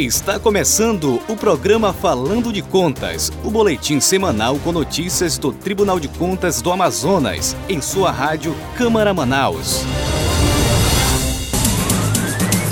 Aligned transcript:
Está 0.00 0.38
começando 0.38 1.20
o 1.28 1.36
programa 1.36 1.92
Falando 1.92 2.50
de 2.50 2.62
Contas, 2.62 3.30
o 3.44 3.50
boletim 3.50 4.00
semanal 4.00 4.58
com 4.60 4.72
notícias 4.72 5.36
do 5.36 5.52
Tribunal 5.52 6.00
de 6.00 6.08
Contas 6.08 6.62
do 6.62 6.72
Amazonas, 6.72 7.54
em 7.68 7.82
sua 7.82 8.10
rádio 8.10 8.56
Câmara 8.78 9.12
Manaus. 9.12 9.84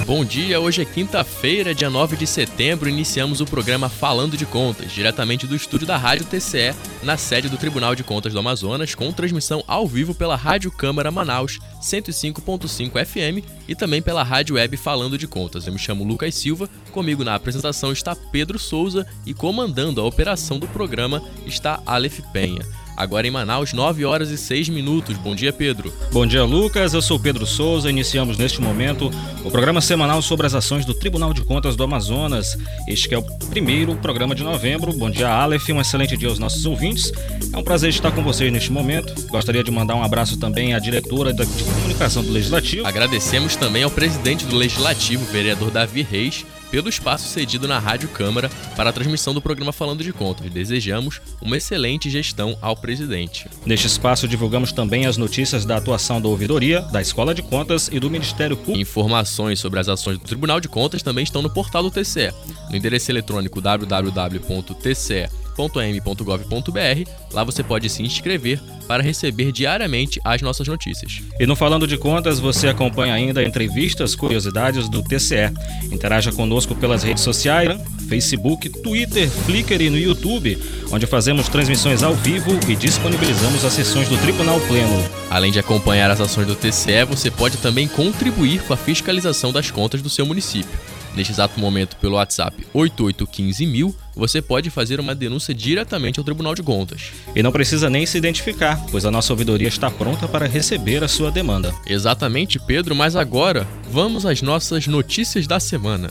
Bom 0.09 0.25
dia, 0.25 0.59
hoje 0.59 0.81
é 0.81 0.87
quinta-feira, 0.87 1.75
dia 1.75 1.91
9 1.91 2.17
de 2.17 2.27
setembro, 2.27 2.89
iniciamos 2.89 3.43
o 3.43 3.45
programa 3.45 3.91
Falando 3.91 4.39
de 4.39 4.47
Contas, 4.47 4.91
diretamente 4.91 5.47
do 5.47 5.55
estúdio 5.55 5.87
da 5.87 5.99
Rádio 5.99 6.25
TCE, 6.25 6.75
na 7.03 7.19
sede 7.19 7.51
do 7.51 7.59
Tribunal 7.59 7.95
de 7.95 8.03
Contas 8.03 8.33
do 8.33 8.39
Amazonas, 8.39 8.95
com 8.95 9.13
transmissão 9.13 9.63
ao 9.69 9.87
vivo 9.87 10.15
pela 10.15 10.35
Rádio 10.35 10.71
Câmara 10.71 11.11
Manaus 11.11 11.59
105.5 11.83 13.05
FM 13.05 13.47
e 13.69 13.75
também 13.75 14.01
pela 14.01 14.23
Rádio 14.23 14.55
Web 14.55 14.79
Falando 14.79 15.19
de 15.19 15.29
Contas. 15.29 15.67
Eu 15.67 15.75
me 15.75 15.79
chamo 15.79 16.05
Lucas 16.05 16.35
Silva, 16.35 16.71
comigo 16.91 17.23
na 17.23 17.35
apresentação 17.35 17.93
está 17.93 18.17
Pedro 18.17 18.59
Souza 18.59 19.07
e 19.27 19.35
comandando 19.35 20.01
a 20.01 20.05
operação 20.05 20.59
do 20.59 20.67
programa 20.69 21.23
está 21.45 21.83
Aleph 21.85 22.21
Penha. 22.33 22.65
Agora 22.99 23.29
em 23.29 23.31
Manaus, 23.31 23.73
9 23.73 24.05
horas 24.05 24.29
e 24.29 24.37
6 24.37 24.71
minutos. 24.71 25.17
Bom 25.19 25.33
dia, 25.33 25.53
Pedro. 25.53 25.95
Bom 26.11 26.27
dia, 26.27 26.43
Lucas. 26.43 26.93
Eu 26.93 27.01
sou 27.01 27.17
Pedro 27.17 27.47
Souza. 27.47 27.89
Iniciamos 27.89 28.37
neste 28.37 28.61
momento 28.61 29.09
o 29.45 29.51
programa 29.53 29.81
semanal 29.81 30.21
sobre 30.21 30.49
as 30.49 30.55
ações 30.55 30.85
do 30.85 30.93
Tribunal 30.93 31.33
de 31.33 31.43
Contas 31.43 31.77
do 31.77 31.85
Amazonas. 31.85 32.59
Este 32.89 33.15
é 33.15 33.19
o 33.19 33.23
primeiro 33.23 33.95
programa 33.95 34.35
de 34.35 34.43
novembro. 34.43 34.93
Bom 34.93 35.09
dia, 35.09 35.29
Aleph. 35.29 35.69
Um 35.69 35.81
excelente 35.81 36.17
dia 36.17 36.29
aos 36.29 36.41
nossos 36.41 36.67
ouvintes. 36.67 37.13
É 37.53 37.57
um 37.57 37.63
prazer 37.63 37.91
estar 37.91 38.11
com 38.11 38.25
vocês 38.25 38.53
neste 38.53 38.73
momento. 38.73 39.15
Gostaria 39.29 39.63
de 39.63 39.71
mandar 39.71 39.95
um 39.95 40.03
abraço 40.03 40.37
também 40.37 40.75
à 40.75 40.81
diretora 40.81 41.33
de 41.33 41.47
comunicação 41.47 42.25
do 42.25 42.33
Legislativo. 42.33 42.85
Agradecemos 42.85 43.55
também 43.55 43.85
ao 43.85 43.91
presidente 43.93 44.45
do 44.45 44.57
Legislativo, 44.57 45.25
vereador 45.27 45.71
Davi 45.71 46.03
Reis, 46.03 46.45
pelo 46.71 46.89
espaço 46.89 47.29
cedido 47.29 47.67
na 47.67 47.79
Rádio 47.79 48.09
Câmara 48.09 48.51
para 48.77 48.91
a 48.91 48.93
transmissão 48.93 49.35
do 49.35 49.43
programa 49.43 49.73
Falando 49.73 50.03
de 50.03 50.13
Contas. 50.13 50.51
Desejamos 50.51 51.21
uma 51.41 51.57
excelente 51.57 52.11
gestão 52.11 52.57
ao 52.61 52.77
presidente. 52.77 53.49
Neste 53.65 53.87
espaço 53.87 54.29
divulgamos 54.29 54.73
também 54.73 55.07
as 55.07 55.17
notícias 55.17 55.65
da 55.65 55.77
atuação 55.77 56.21
da 56.21 56.29
ouvidoria, 56.29 56.81
da 56.83 57.01
Escola 57.01 57.35
de 57.35 57.43
Contas 57.43 57.89
e 57.93 57.99
do 57.99 58.11
Ministério 58.11 58.57
Público. 58.57 58.79
Informações 58.81 59.61
sobre 59.61 59.81
as 59.81 59.89
ações 59.89 60.19
do 60.19 60.25
Tribunal 60.25 60.61
de 60.61 60.69
Contas 60.69 61.03
também 61.03 61.25
estão 61.25 61.43
no 61.43 61.51
portal 61.51 61.83
do 61.83 61.91
TCE, 61.91 62.33
no 62.71 62.77
endereço 62.77 63.11
eletrônico 63.11 63.61
www.tce 63.61 65.48
www.am.gov.br. 65.59 67.11
Lá 67.33 67.43
você 67.43 67.65
pode 67.65 67.89
se 67.91 68.03
inscrever 68.03 68.61
para 68.87 69.03
receber 69.03 69.51
diariamente 69.51 70.21
as 70.25 70.41
nossas 70.41 70.69
notícias. 70.69 71.21
E 71.39 71.47
no 71.47 71.57
Falando 71.57 71.87
de 71.87 71.99
Contas, 71.99 72.39
você 72.39 72.69
acompanha 72.69 73.15
ainda 73.15 73.43
entrevistas, 73.43 74.15
curiosidades 74.15 74.89
do 74.89 75.03
TCE. 75.03 75.53
Interaja 75.91 76.31
conosco 76.31 76.75
pelas 76.75 77.03
redes 77.03 77.25
sociais, 77.25 77.79
Facebook, 78.09 78.69
Twitter, 78.71 79.29
Flickr 79.29 79.83
e 79.83 79.91
no 79.91 79.99
YouTube, 79.99 80.57
onde 80.91 81.07
fazemos 81.07 81.49
transmissões 81.49 82.03
ao 82.03 82.15
vivo 82.15 82.59
e 82.69 82.77
disponibilizamos 82.77 83.65
as 83.65 83.73
sessões 83.73 84.09
do 84.09 84.17
Tribunal 84.19 84.61
Pleno. 84.61 85.05
Além 85.29 85.53
de 85.53 85.59
acompanhar 85.59 86.11
as 86.11 86.21
ações 86.21 86.47
do 86.47 86.55
TCE, 86.55 87.05
você 87.07 87.31
pode 87.31 87.59
também 87.59 87.89
contribuir 87.89 88.63
com 88.63 88.73
a 88.73 88.77
fiscalização 88.77 89.53
das 89.53 89.71
contas 89.71 90.01
do 90.01 90.09
seu 90.09 90.25
município. 90.25 90.79
Neste 91.15 91.33
exato 91.33 91.59
momento, 91.59 91.97
pelo 91.97 92.15
WhatsApp 92.15 92.67
8815000, 92.73 93.95
você 94.19 94.43
pode 94.43 94.69
fazer 94.69 94.99
uma 94.99 95.15
denúncia 95.15 95.55
diretamente 95.55 96.19
ao 96.19 96.25
Tribunal 96.25 96.53
de 96.53 96.63
Contas. 96.63 97.13
E 97.37 97.43
não 97.43 97.53
precisa 97.53 97.89
nem 97.89 98.05
se 98.05 98.19
identificar, 98.19 98.85
pois 98.91 99.07
a 99.07 99.11
nossa 99.13 99.33
ouvidoria 99.33 99.69
está 99.69 99.89
pronta 99.89 100.27
para 100.27 100.49
receber 100.49 101.05
a 101.05 101.09
sua 101.09 101.31
demanda. 101.31 101.73
Exatamente, 101.87 102.59
Pedro, 102.59 102.97
mas 102.97 103.15
agora 103.15 103.67
vamos 103.91 104.27
às 104.27 104.43
nossas 104.43 104.89
notícias 104.89 105.47
da 105.47 105.61
semana. 105.61 106.11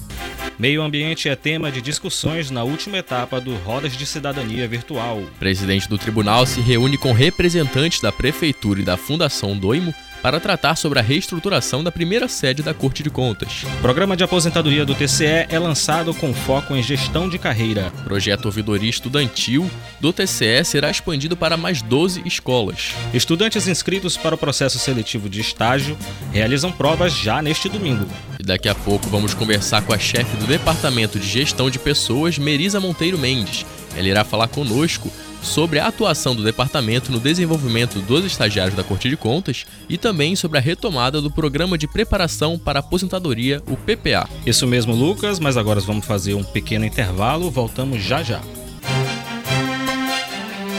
Meio 0.57 0.81
ambiente 0.81 1.29
é 1.29 1.35
tema 1.35 1.71
de 1.71 1.81
discussões 1.81 2.49
na 2.49 2.63
última 2.63 2.97
etapa 2.97 3.39
do 3.39 3.53
Rodas 3.57 3.95
de 3.95 4.05
Cidadania 4.07 4.67
Virtual. 4.67 5.19
O 5.19 5.27
presidente 5.37 5.87
do 5.87 5.99
tribunal 5.99 6.47
se 6.47 6.61
reúne 6.61 6.97
com 6.97 7.11
representantes 7.11 8.01
da 8.01 8.11
Prefeitura 8.11 8.79
e 8.79 8.85
da 8.85 8.97
Fundação 8.97 9.55
Doimo 9.55 9.93
para 10.27 10.41
tratar 10.41 10.75
sobre 10.75 10.99
a 10.99 11.01
reestruturação 11.01 11.81
da 11.81 11.89
primeira 11.89 12.27
sede 12.27 12.61
da 12.61 12.73
Corte 12.73 13.01
de 13.01 13.09
Contas. 13.09 13.63
O 13.63 13.81
programa 13.81 14.17
de 14.17 14.25
aposentadoria 14.25 14.85
do 14.85 14.93
TCE 14.93 15.47
é 15.47 15.57
lançado 15.57 16.13
com 16.13 16.33
foco 16.33 16.75
em 16.75 16.83
gestão 16.83 17.29
de 17.29 17.39
carreira. 17.39 17.93
O 17.99 18.03
projeto 18.03 18.47
Ouvidoria 18.47 18.89
Estudantil 18.89 19.71
do 20.01 20.11
TCE 20.11 20.65
será 20.65 20.91
expandido 20.91 21.37
para 21.37 21.55
mais 21.55 21.81
12 21.81 22.23
escolas. 22.25 22.91
Estudantes 23.13 23.69
inscritos 23.69 24.17
para 24.17 24.35
o 24.35 24.37
processo 24.37 24.77
seletivo 24.77 25.29
de 25.29 25.39
estágio 25.39 25.97
realizam 26.33 26.73
provas 26.73 27.13
já 27.13 27.41
neste 27.41 27.69
domingo. 27.69 28.05
E 28.37 28.43
daqui 28.43 28.67
a 28.67 28.75
pouco 28.75 29.07
vamos 29.07 29.33
conversar 29.33 29.81
com 29.83 29.93
a 29.93 29.97
chefe 29.97 30.35
do 30.35 30.45
Departamento 30.45 31.17
de 31.17 31.25
Gestão 31.25 31.69
de 31.69 31.79
Pessoas, 31.79 32.37
Merisa 32.37 32.81
Monteiro 32.81 33.17
Mendes. 33.17 33.65
Ela 33.95 34.09
irá 34.09 34.25
falar 34.25 34.49
conosco 34.49 35.09
sobre 35.41 35.79
a 35.79 35.87
atuação 35.87 36.35
do 36.35 36.43
departamento 36.43 37.11
no 37.11 37.19
desenvolvimento 37.19 37.99
dos 37.99 38.25
estagiários 38.25 38.75
da 38.75 38.83
Corte 38.83 39.09
de 39.09 39.17
Contas 39.17 39.65
e 39.89 39.97
também 39.97 40.35
sobre 40.35 40.57
a 40.57 40.61
retomada 40.61 41.21
do 41.21 41.31
Programa 41.31 41.77
de 41.77 41.87
Preparação 41.87 42.57
para 42.57 42.79
a 42.79 42.81
Aposentadoria, 42.81 43.61
o 43.67 43.77
PPA. 43.77 44.27
Isso 44.45 44.67
mesmo, 44.67 44.95
Lucas, 44.95 45.39
mas 45.39 45.57
agora 45.57 45.79
vamos 45.79 46.05
fazer 46.05 46.33
um 46.33 46.43
pequeno 46.43 46.85
intervalo, 46.85 47.49
voltamos 47.51 48.01
já 48.01 48.23
já. 48.23 48.41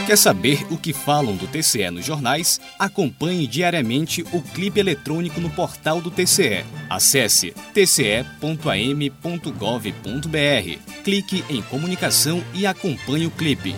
Quer 0.08 0.16
saber 0.16 0.66
o 0.70 0.78
que 0.78 0.94
falam 0.94 1.36
do 1.36 1.46
TCE 1.46 1.90
nos 1.90 2.02
jornais? 2.02 2.58
Acompanhe 2.78 3.46
diariamente 3.46 4.24
o 4.32 4.40
clipe 4.40 4.80
eletrônico 4.80 5.38
no 5.38 5.50
portal 5.50 6.00
do 6.00 6.10
TCE. 6.10 6.64
Acesse 6.88 7.54
tce.am.gov.br, 7.74 8.62
clique 11.04 11.44
em 11.50 11.60
comunicação 11.60 12.42
e 12.54 12.66
acompanhe 12.66 13.26
o 13.26 13.30
clipe. 13.30 13.74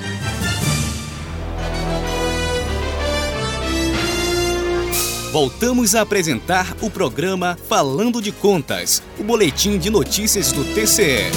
Voltamos 5.32 5.94
a 5.94 6.00
apresentar 6.00 6.74
o 6.80 6.90
programa 6.90 7.56
Falando 7.68 8.20
de 8.20 8.32
Contas, 8.32 9.00
o 9.16 9.22
boletim 9.22 9.78
de 9.78 9.88
notícias 9.88 10.50
do 10.50 10.64
TCE. 10.74 11.30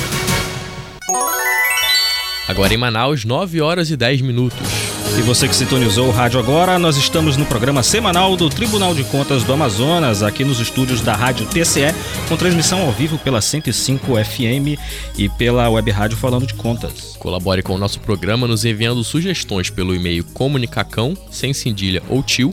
Agora 2.48 2.74
em 2.74 2.78
Manaus, 2.78 3.24
9 3.24 3.62
horas 3.62 3.92
e 3.92 3.96
10 3.96 4.22
minutos. 4.22 4.68
E 5.16 5.22
você 5.22 5.48
que 5.48 5.56
sintonizou 5.56 6.08
o 6.08 6.12
rádio 6.12 6.40
agora, 6.40 6.80
nós 6.80 6.98
estamos 6.98 7.38
no 7.38 7.46
programa 7.46 7.84
semanal 7.84 8.36
do 8.36 8.50
Tribunal 8.50 8.96
de 8.96 9.04
Contas 9.04 9.44
do 9.44 9.54
Amazonas, 9.54 10.24
aqui 10.24 10.44
nos 10.44 10.60
estúdios 10.60 11.02
da 11.02 11.16
Rádio 11.16 11.46
TCE, 11.46 11.94
com 12.28 12.36
transmissão 12.36 12.82
ao 12.82 12.92
vivo 12.92 13.20
pela 13.20 13.42
105 13.42 14.08
FM 14.26 14.80
e 15.16 15.30
pela 15.30 15.70
web 15.70 15.92
rádio 15.92 16.18
Falando 16.18 16.48
de 16.48 16.56
Contas. 16.56 17.16
Colabore 17.20 17.62
com 17.62 17.76
o 17.76 17.78
nosso 17.78 18.00
programa 18.00 18.48
nos 18.48 18.66
enviando 18.66 19.04
sugestões 19.04 19.70
pelo 19.70 19.94
e-mail 19.94 20.24
comunicacão, 20.24 21.16
sem 21.30 21.54
cindilha 21.54 22.02
ou 22.10 22.24
tio, 22.24 22.52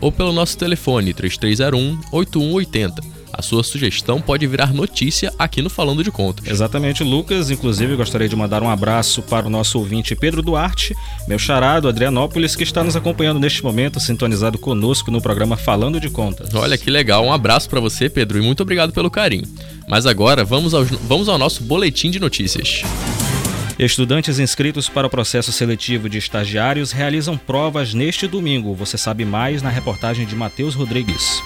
ou 0.00 0.12
pelo 0.12 0.32
nosso 0.32 0.56
telefone 0.58 1.12
3301 1.14 1.98
8180. 2.12 3.14
A 3.36 3.42
sua 3.42 3.64
sugestão 3.64 4.20
pode 4.20 4.46
virar 4.46 4.72
notícia 4.72 5.32
aqui 5.36 5.60
no 5.60 5.68
Falando 5.68 6.04
de 6.04 6.10
Contas. 6.10 6.46
Exatamente, 6.46 7.02
Lucas. 7.02 7.50
Inclusive, 7.50 7.96
gostaria 7.96 8.28
de 8.28 8.36
mandar 8.36 8.62
um 8.62 8.70
abraço 8.70 9.22
para 9.22 9.46
o 9.46 9.50
nosso 9.50 9.78
ouvinte 9.78 10.14
Pedro 10.14 10.40
Duarte, 10.40 10.94
meu 11.26 11.38
charado 11.38 11.88
Adrianópolis, 11.88 12.54
que 12.54 12.62
está 12.62 12.84
nos 12.84 12.94
acompanhando 12.94 13.40
neste 13.40 13.64
momento, 13.64 13.98
sintonizado 13.98 14.56
conosco 14.56 15.10
no 15.10 15.20
programa 15.20 15.56
Falando 15.56 15.98
de 15.98 16.08
Contas. 16.08 16.54
Olha 16.54 16.78
que 16.78 16.88
legal. 16.90 17.24
Um 17.24 17.32
abraço 17.32 17.68
para 17.68 17.80
você, 17.80 18.08
Pedro, 18.08 18.38
e 18.38 18.42
muito 18.42 18.62
obrigado 18.62 18.92
pelo 18.92 19.10
carinho. 19.10 19.44
Mas 19.88 20.06
agora, 20.06 20.44
vamos 20.44 20.72
ao, 20.72 20.84
vamos 20.84 21.28
ao 21.28 21.36
nosso 21.36 21.64
boletim 21.64 22.12
de 22.12 22.20
notícias. 22.20 22.82
Estudantes 23.78 24.38
inscritos 24.38 24.88
para 24.88 25.06
o 25.08 25.10
processo 25.10 25.50
seletivo 25.50 26.08
de 26.08 26.18
estagiários 26.18 26.92
realizam 26.92 27.36
provas 27.36 27.92
neste 27.92 28.28
domingo. 28.28 28.72
Você 28.74 28.96
sabe 28.96 29.24
mais 29.24 29.62
na 29.62 29.70
reportagem 29.70 30.24
de 30.26 30.36
Matheus 30.36 30.76
Rodrigues. 30.76 31.42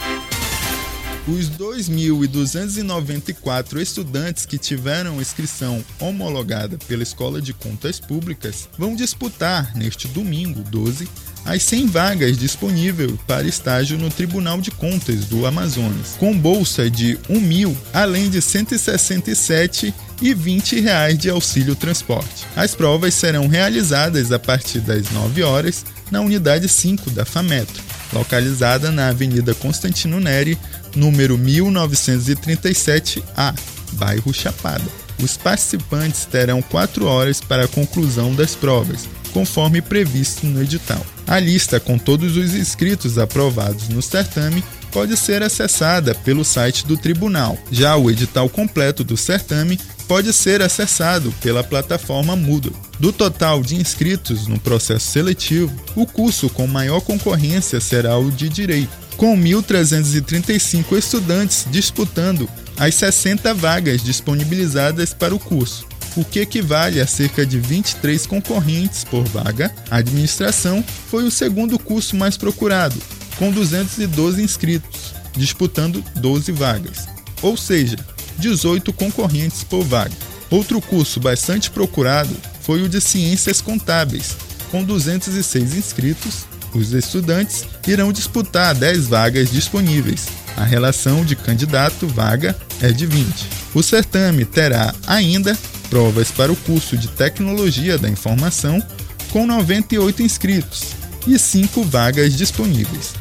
Os 1.27 1.49
2.294 1.51 3.81
estudantes 3.81 4.45
que 4.45 4.59
tiveram 4.59 5.19
inscrição 5.21 5.83
homologada 5.99 6.77
pela 6.87 7.03
Escola 7.03 7.41
de 7.41 7.55
Contas 7.55 7.99
Públicas 8.01 8.69
vão 8.79 8.95
disputar, 8.95 9.75
neste 9.75 10.07
domingo 10.09 10.63
12, 10.63 11.09
as 11.45 11.63
100 11.63 11.87
vagas 11.87 12.39
disponíveis 12.39 13.13
para 13.27 13.47
estágio 13.47 13.99
no 13.99 14.09
Tribunal 14.11 14.61
de 14.61 14.71
Contas 14.71 15.25
do 15.27 15.47
Amazonas, 15.47 16.17
com 16.19 16.37
bolsa 16.37 16.91
de 16.91 17.19
R$ 17.29 17.37
1 17.37 17.41
mil, 17.41 17.77
além 17.93 18.31
de 18.31 18.41
167 18.41 19.93
e 20.21 20.35
20 20.35 20.81
reais 20.81 21.17
de 21.19 21.31
auxílio 21.31 21.77
transporte. 21.77 22.47
As 22.57 22.75
provas 22.75 23.15
serão 23.15 23.47
realizadas 23.47 24.33
a 24.33 24.39
partir 24.39 24.81
das 24.81 25.11
9 25.11 25.43
horas 25.43 25.85
na 26.11 26.21
unidade 26.21 26.69
5 26.69 27.11
da 27.11 27.25
FAMetro, 27.25 27.83
localizada 28.13 28.91
na 28.91 29.09
Avenida 29.09 29.55
Constantino 29.55 30.21
Neri, 30.21 30.59
número 30.95 31.39
1937A, 31.39 33.55
bairro 33.93 34.33
Chapada. 34.33 34.85
Os 35.23 35.37
participantes 35.37 36.25
terão 36.25 36.63
4 36.63 37.07
horas 37.07 37.41
para 37.41 37.65
a 37.65 37.69
conclusão 37.69 38.35
das 38.35 38.55
provas, 38.55 39.09
conforme 39.33 39.83
previsto 39.83 40.47
no 40.47 40.63
edital. 40.63 41.05
A 41.27 41.39
lista 41.39 41.79
com 41.79 41.99
todos 41.99 42.37
os 42.37 42.55
inscritos 42.55 43.19
aprovados 43.19 43.89
no 43.89 44.01
certame 44.01 44.65
pode 44.91 45.17
ser 45.17 45.43
acessada 45.43 46.15
pelo 46.15 46.45
site 46.45 46.87
do 46.87 46.97
tribunal. 46.97 47.59
Já 47.71 47.97
o 47.97 48.11
edital 48.11 48.49
completo 48.49 49.05
do 49.05 49.17
certame 49.17 49.79
pode 50.09 50.33
ser 50.33 50.63
acessado 50.63 51.33
pela 51.43 51.63
plataforma 51.63 52.35
Moodle. 52.35 52.75
Do 52.99 53.13
total 53.13 53.63
de 53.63 53.77
inscritos 53.77 54.49
no 54.49 54.59
processo 54.59 55.07
seletivo, 55.13 55.73
o 55.95 56.07
curso 56.07 56.49
com 56.49 56.67
maior 56.67 57.03
concorrência 57.03 57.79
será 57.79 58.17
o 58.19 58.31
de 58.31 58.49
Direito, 58.49 58.91
com 59.19 59.37
1.335 59.37 60.97
estudantes 60.97 61.67
disputando 61.71 62.49
as 62.79 62.95
60 62.95 63.53
vagas 63.53 64.03
disponibilizadas 64.03 65.13
para 65.13 65.35
o 65.35 65.39
curso, 65.39 65.87
o 66.17 66.25
que 66.25 66.41
equivale 66.41 67.01
a 67.01 67.07
cerca 67.07 67.45
de 67.45 67.61
23 67.61 68.27
concorrentes 68.27 69.05
por 69.05 69.25
vaga. 69.25 69.73
A 69.91 69.97
administração 69.97 70.83
foi 71.11 71.25
o 71.25 71.31
segundo 71.31 71.79
curso 71.79 72.17
mais 72.17 72.37
procurado, 72.37 72.97
com 73.37 73.51
212 73.51 74.43
inscritos, 74.43 75.15
disputando 75.37 76.03
12 76.17 76.51
vagas, 76.53 77.07
ou 77.43 77.57
seja, 77.57 77.97
18 78.39 78.93
concorrentes 78.93 79.65
por 79.65 79.85
vaga. 79.85 80.15
Outro 80.51 80.81
curso 80.81 81.21
bastante 81.21 81.71
procurado 81.71 82.35
foi 82.63 82.83
o 82.83 82.89
de 82.89 83.01
Ciências 83.01 83.61
Contábeis, 83.61 84.37
com 84.71 84.83
206 84.83 85.75
inscritos. 85.75 86.47
Os 86.75 86.93
estudantes 86.93 87.67
irão 87.87 88.13
disputar 88.13 88.75
10 88.75 89.09
vagas 89.09 89.51
disponíveis. 89.51 90.29
A 90.57 90.65
relação 90.65 91.25
de 91.25 91.37
candidato-vaga 91.37 92.57
é 92.81 92.91
de 92.91 93.07
20. 93.07 93.47
O 93.75 93.83
certame 93.83 94.45
terá 94.45 94.95
ainda 95.07 95.57
provas 95.89 96.31
para 96.31 96.53
o 96.53 96.57
curso 96.57 96.97
de 96.97 97.09
Tecnologia 97.09 97.97
da 97.99 98.09
Informação, 98.09 98.83
com 99.31 99.47
98 99.47 100.23
inscritos 100.23 100.95
e 101.27 101.39
5 101.39 101.83
vagas 101.85 102.35
disponíveis. 102.35 103.15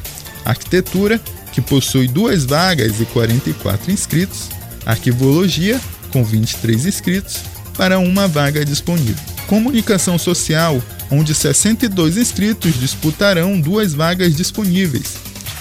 Arquitetura, 0.44 1.20
que 1.52 1.60
possui 1.60 2.08
duas 2.08 2.44
vagas 2.44 3.00
e 3.00 3.04
44 3.06 3.90
inscritos, 3.90 4.48
Arquivologia, 4.88 5.78
com 6.10 6.24
23 6.24 6.86
inscritos, 6.86 7.42
para 7.76 7.98
uma 7.98 8.26
vaga 8.26 8.64
disponível. 8.64 9.22
Comunicação 9.46 10.18
Social, 10.18 10.82
onde 11.10 11.34
62 11.34 12.16
inscritos 12.16 12.72
disputarão 12.80 13.60
duas 13.60 13.92
vagas 13.92 14.34
disponíveis. 14.34 15.16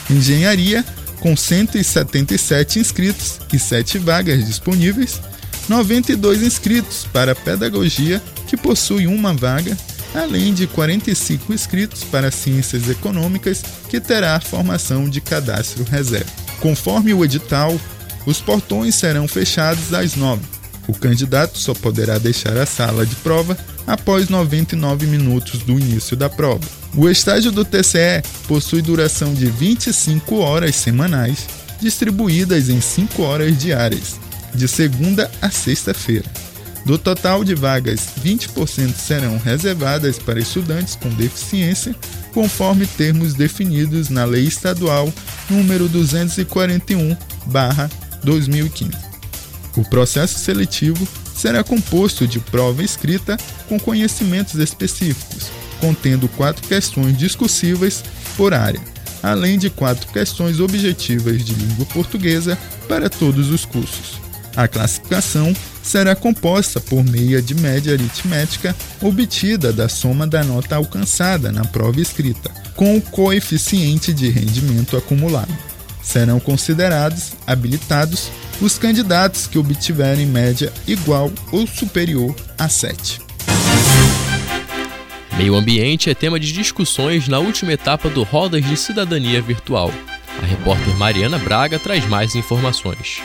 Engenharia, 0.09 0.83
com 1.19 1.35
177 1.35 2.79
inscritos 2.79 3.41
e 3.51 3.59
7 3.59 3.97
vagas 3.97 4.45
disponíveis. 4.45 5.19
92 5.67 6.43
inscritos 6.43 7.05
para 7.11 7.35
Pedagogia, 7.35 8.23
que 8.47 8.55
possui 8.55 9.07
uma 9.07 9.33
vaga, 9.33 9.77
além 10.15 10.53
de 10.53 10.67
45 10.67 11.53
inscritos 11.53 12.05
para 12.05 12.31
Ciências 12.31 12.89
Econômicas, 12.89 13.61
que 13.89 13.99
terá 13.99 14.39
formação 14.39 15.09
de 15.09 15.19
cadastro 15.19 15.83
reserva. 15.83 16.31
Conforme 16.61 17.13
o 17.13 17.25
edital, 17.25 17.77
os 18.27 18.41
portões 18.41 18.93
serão 18.93 19.25
fechados 19.25 19.93
às 19.93 20.17
9. 20.17 20.41
O 20.85 20.93
candidato 20.93 21.57
só 21.57 21.73
poderá 21.73 22.17
deixar 22.17 22.57
a 22.57 22.65
sala 22.65 23.05
de 23.05 23.15
prova 23.15 23.57
após 23.87 24.27
99 24.27 25.07
minutos 25.07 25.61
do 25.61 25.79
início 25.79 26.17
da 26.17 26.29
prova. 26.29 26.67
O 26.93 27.07
estágio 27.07 27.53
do 27.53 27.63
TCE 27.63 28.21
possui 28.45 28.81
duração 28.81 29.33
de 29.33 29.45
25 29.45 30.39
horas 30.39 30.75
semanais, 30.75 31.47
distribuídas 31.79 32.67
em 32.67 32.81
5 32.81 33.23
horas 33.23 33.57
diárias, 33.57 34.19
de 34.53 34.67
segunda 34.67 35.31
a 35.41 35.49
sexta-feira. 35.49 36.25
Do 36.85 36.97
total 36.97 37.45
de 37.45 37.55
vagas, 37.55 38.09
20% 38.21 38.93
serão 38.95 39.37
reservadas 39.37 40.19
para 40.19 40.39
estudantes 40.39 40.95
com 40.95 41.09
deficiência, 41.09 41.95
conforme 42.33 42.85
termos 42.85 43.33
definidos 43.33 44.09
na 44.09 44.25
Lei 44.25 44.45
Estadual 44.45 45.13
número 45.49 45.87
241 45.87 47.15
2015. 48.27 48.91
O 49.77 49.85
processo 49.85 50.37
seletivo 50.37 51.07
será 51.33 51.63
composto 51.63 52.27
de 52.27 52.39
prova 52.39 52.83
escrita 52.83 53.37
com 53.69 53.79
conhecimentos 53.79 54.55
específicos, 54.55 55.49
contendo 55.79 56.27
quatro 56.29 56.67
questões 56.67 57.17
discursivas 57.17 58.03
por 58.35 58.53
área, 58.53 58.81
além 59.23 59.57
de 59.57 59.69
quatro 59.69 60.11
questões 60.11 60.59
objetivas 60.59 61.45
de 61.45 61.53
língua 61.53 61.85
portuguesa 61.85 62.57
para 62.89 63.09
todos 63.09 63.49
os 63.49 63.63
cursos. 63.63 64.19
A 64.57 64.67
classificação 64.67 65.55
será 65.81 66.15
composta 66.15 66.81
por 66.81 67.03
meia 67.05 67.41
de 67.41 67.55
média 67.55 67.93
aritmética 67.93 68.75
obtida 69.01 69.71
da 69.71 69.87
soma 69.87 70.27
da 70.27 70.43
nota 70.43 70.75
alcançada 70.75 71.49
na 71.49 71.63
prova 71.63 72.01
escrita, 72.01 72.51
com 72.75 72.97
o 72.97 73.01
coeficiente 73.01 74.11
de 74.11 74.29
rendimento 74.29 74.97
acumulado 74.97 75.76
serão 76.07 76.39
considerados 76.39 77.33
habilitados 77.45 78.31
os 78.61 78.77
candidatos 78.77 79.45
que 79.45 79.59
obtiverem 79.59 80.25
média 80.25 80.71
igual 80.87 81.29
ou 81.51 81.67
superior 81.67 82.33
a 82.57 82.69
7. 82.69 83.19
Meio 85.37 85.55
ambiente 85.55 86.09
é 86.09 86.15
tema 86.15 86.39
de 86.39 86.51
discussões 86.53 87.27
na 87.27 87.39
última 87.39 87.73
etapa 87.73 88.09
do 88.09 88.23
Rodas 88.23 88.65
de 88.65 88.77
Cidadania 88.77 89.41
Virtual. 89.41 89.91
A 90.41 90.45
repórter 90.45 90.95
Mariana 90.95 91.37
Braga 91.37 91.77
traz 91.77 92.07
mais 92.07 92.35
informações. 92.35 93.21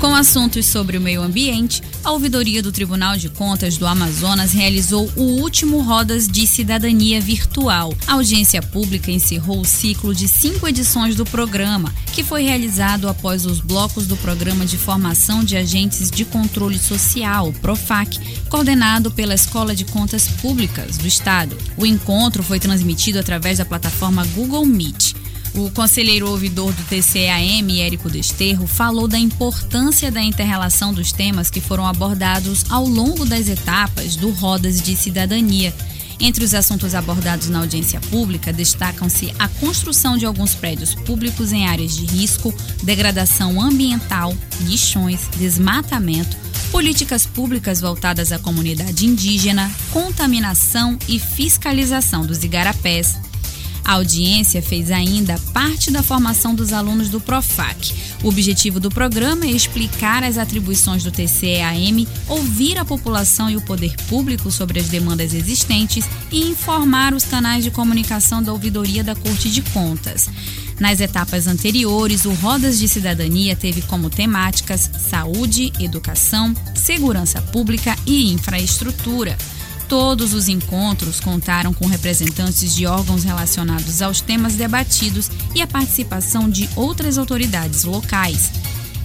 Com 0.00 0.14
assuntos 0.14 0.64
sobre 0.64 0.96
o 0.96 1.00
meio 1.00 1.20
ambiente, 1.20 1.82
a 2.02 2.10
ouvidoria 2.10 2.62
do 2.62 2.72
Tribunal 2.72 3.18
de 3.18 3.28
Contas 3.28 3.76
do 3.76 3.86
Amazonas 3.86 4.50
realizou 4.50 5.12
o 5.14 5.22
último 5.42 5.82
Rodas 5.82 6.26
de 6.26 6.46
Cidadania 6.46 7.20
Virtual. 7.20 7.94
A 8.06 8.14
audiência 8.14 8.62
pública 8.62 9.10
encerrou 9.10 9.60
o 9.60 9.64
ciclo 9.64 10.14
de 10.14 10.26
cinco 10.26 10.66
edições 10.66 11.16
do 11.16 11.26
programa, 11.26 11.92
que 12.14 12.24
foi 12.24 12.44
realizado 12.44 13.10
após 13.10 13.44
os 13.44 13.60
blocos 13.60 14.06
do 14.06 14.16
Programa 14.16 14.64
de 14.64 14.78
Formação 14.78 15.44
de 15.44 15.58
Agentes 15.58 16.10
de 16.10 16.24
Controle 16.24 16.78
Social, 16.78 17.52
PROFAC, 17.60 18.18
coordenado 18.48 19.10
pela 19.10 19.34
Escola 19.34 19.74
de 19.74 19.84
Contas 19.84 20.26
Públicas 20.28 20.96
do 20.96 21.06
Estado. 21.06 21.58
O 21.76 21.84
encontro 21.84 22.42
foi 22.42 22.58
transmitido 22.58 23.18
através 23.18 23.58
da 23.58 23.66
plataforma 23.66 24.24
Google 24.34 24.64
Meet. 24.64 25.14
O 25.54 25.68
conselheiro 25.70 26.30
ouvidor 26.30 26.72
do 26.72 26.82
TCAM, 26.84 27.80
Érico 27.80 28.08
Desterro, 28.08 28.66
falou 28.68 29.08
da 29.08 29.18
importância 29.18 30.10
da 30.10 30.22
interrelação 30.22 30.94
dos 30.94 31.10
temas 31.10 31.50
que 31.50 31.60
foram 31.60 31.86
abordados 31.86 32.64
ao 32.70 32.86
longo 32.86 33.24
das 33.24 33.48
etapas 33.48 34.14
do 34.14 34.30
Rodas 34.30 34.80
de 34.80 34.94
Cidadania. 34.94 35.74
Entre 36.20 36.44
os 36.44 36.54
assuntos 36.54 36.94
abordados 36.94 37.48
na 37.48 37.60
audiência 37.60 38.00
pública, 38.00 38.52
destacam-se 38.52 39.34
a 39.38 39.48
construção 39.48 40.16
de 40.16 40.26
alguns 40.26 40.54
prédios 40.54 40.94
públicos 40.94 41.50
em 41.50 41.66
áreas 41.66 41.96
de 41.96 42.04
risco, 42.04 42.54
degradação 42.84 43.60
ambiental, 43.60 44.36
lixões, 44.60 45.28
desmatamento, 45.36 46.36
políticas 46.70 47.26
públicas 47.26 47.80
voltadas 47.80 48.30
à 48.30 48.38
comunidade 48.38 49.04
indígena, 49.04 49.68
contaminação 49.92 50.96
e 51.08 51.18
fiscalização 51.18 52.24
dos 52.24 52.44
igarapés 52.44 53.18
a 53.84 53.94
audiência 53.94 54.62
fez 54.62 54.90
ainda 54.90 55.38
parte 55.52 55.90
da 55.90 56.02
formação 56.02 56.54
dos 56.54 56.72
alunos 56.72 57.08
do 57.08 57.20
Profac. 57.20 57.94
O 58.22 58.28
objetivo 58.28 58.78
do 58.78 58.90
programa 58.90 59.46
é 59.46 59.50
explicar 59.50 60.22
as 60.22 60.38
atribuições 60.38 61.02
do 61.02 61.10
TCEAM, 61.10 62.06
ouvir 62.28 62.78
a 62.78 62.84
população 62.84 63.50
e 63.50 63.56
o 63.56 63.62
poder 63.62 63.94
público 64.08 64.50
sobre 64.50 64.80
as 64.80 64.88
demandas 64.88 65.34
existentes 65.34 66.04
e 66.30 66.48
informar 66.48 67.14
os 67.14 67.24
canais 67.24 67.64
de 67.64 67.70
comunicação 67.70 68.42
da 68.42 68.52
ouvidoria 68.52 69.02
da 69.02 69.14
Corte 69.14 69.50
de 69.50 69.62
Contas. 69.62 70.28
Nas 70.78 70.98
etapas 70.98 71.46
anteriores, 71.46 72.24
o 72.24 72.32
Rodas 72.32 72.78
de 72.78 72.88
Cidadania 72.88 73.54
teve 73.54 73.82
como 73.82 74.08
temáticas 74.08 74.90
saúde, 75.10 75.70
educação, 75.78 76.54
segurança 76.74 77.42
pública 77.42 77.94
e 78.06 78.32
infraestrutura. 78.32 79.36
Todos 79.90 80.34
os 80.34 80.46
encontros 80.46 81.18
contaram 81.18 81.74
com 81.74 81.84
representantes 81.84 82.76
de 82.76 82.86
órgãos 82.86 83.24
relacionados 83.24 84.00
aos 84.00 84.20
temas 84.20 84.54
debatidos 84.54 85.28
e 85.52 85.60
a 85.60 85.66
participação 85.66 86.48
de 86.48 86.70
outras 86.76 87.18
autoridades 87.18 87.82
locais. 87.82 88.52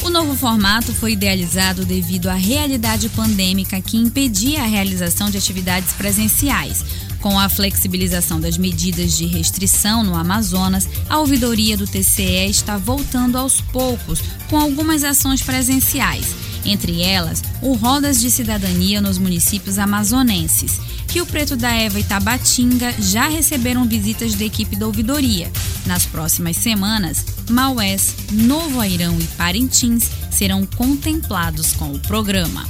O 0.04 0.12
novo 0.12 0.36
formato 0.36 0.94
foi 0.94 1.13
idealizado 1.13 1.84
devido 1.86 2.27
à 2.27 2.36
realidade 2.36 3.10
pandêmica 3.10 3.82
que 3.82 3.98
impedia 3.98 4.62
a 4.62 4.68
realização 4.68 5.32
de 5.32 5.39
atividades 5.39 5.92
presenciais. 5.94 6.86
Com 7.20 7.39
a 7.39 7.50
flexibilização 7.50 8.39
das 8.39 8.56
medidas 8.56 9.18
de 9.18 9.25
restrição 9.25 10.04
no 10.04 10.13
Amazonas, 10.13 10.88
a 11.10 11.18
ouvidoria 11.18 11.75
do 11.75 11.88
TCE 11.88 12.48
está 12.48 12.77
voltando 12.77 13.39
aos 13.39 13.60
poucos 13.60 14.22
com 14.51 14.60
algumas 14.60 15.04
ações 15.04 15.42
presenciais 15.42 16.54
entre 16.65 17.01
elas 17.01 17.41
o 17.62 17.74
Rodas 17.74 18.19
de 18.19 18.29
Cidadania 18.29 19.00
nos 19.00 19.17
municípios 19.17 19.77
amazonenses. 19.77 20.79
Rio 21.10 21.25
Preto 21.25 21.55
da 21.55 21.72
Eva 21.72 22.00
e 22.00 22.03
Tabatinga 22.03 22.93
já 23.00 23.27
receberam 23.27 23.86
visitas 23.86 24.36
da 24.36 24.43
equipe 24.43 24.75
da 24.75 24.86
ouvidoria. 24.86 25.50
Nas 25.86 26.05
próximas 26.05 26.57
semanas, 26.57 27.25
Maués, 27.50 28.13
Novo 28.31 28.81
Airão 28.81 29.17
e 29.19 29.24
Parintins 29.38 30.10
serão 30.29 30.65
contemplados 30.65 31.74
com 31.74 31.91
o 31.91 32.00
programa. 32.00 32.67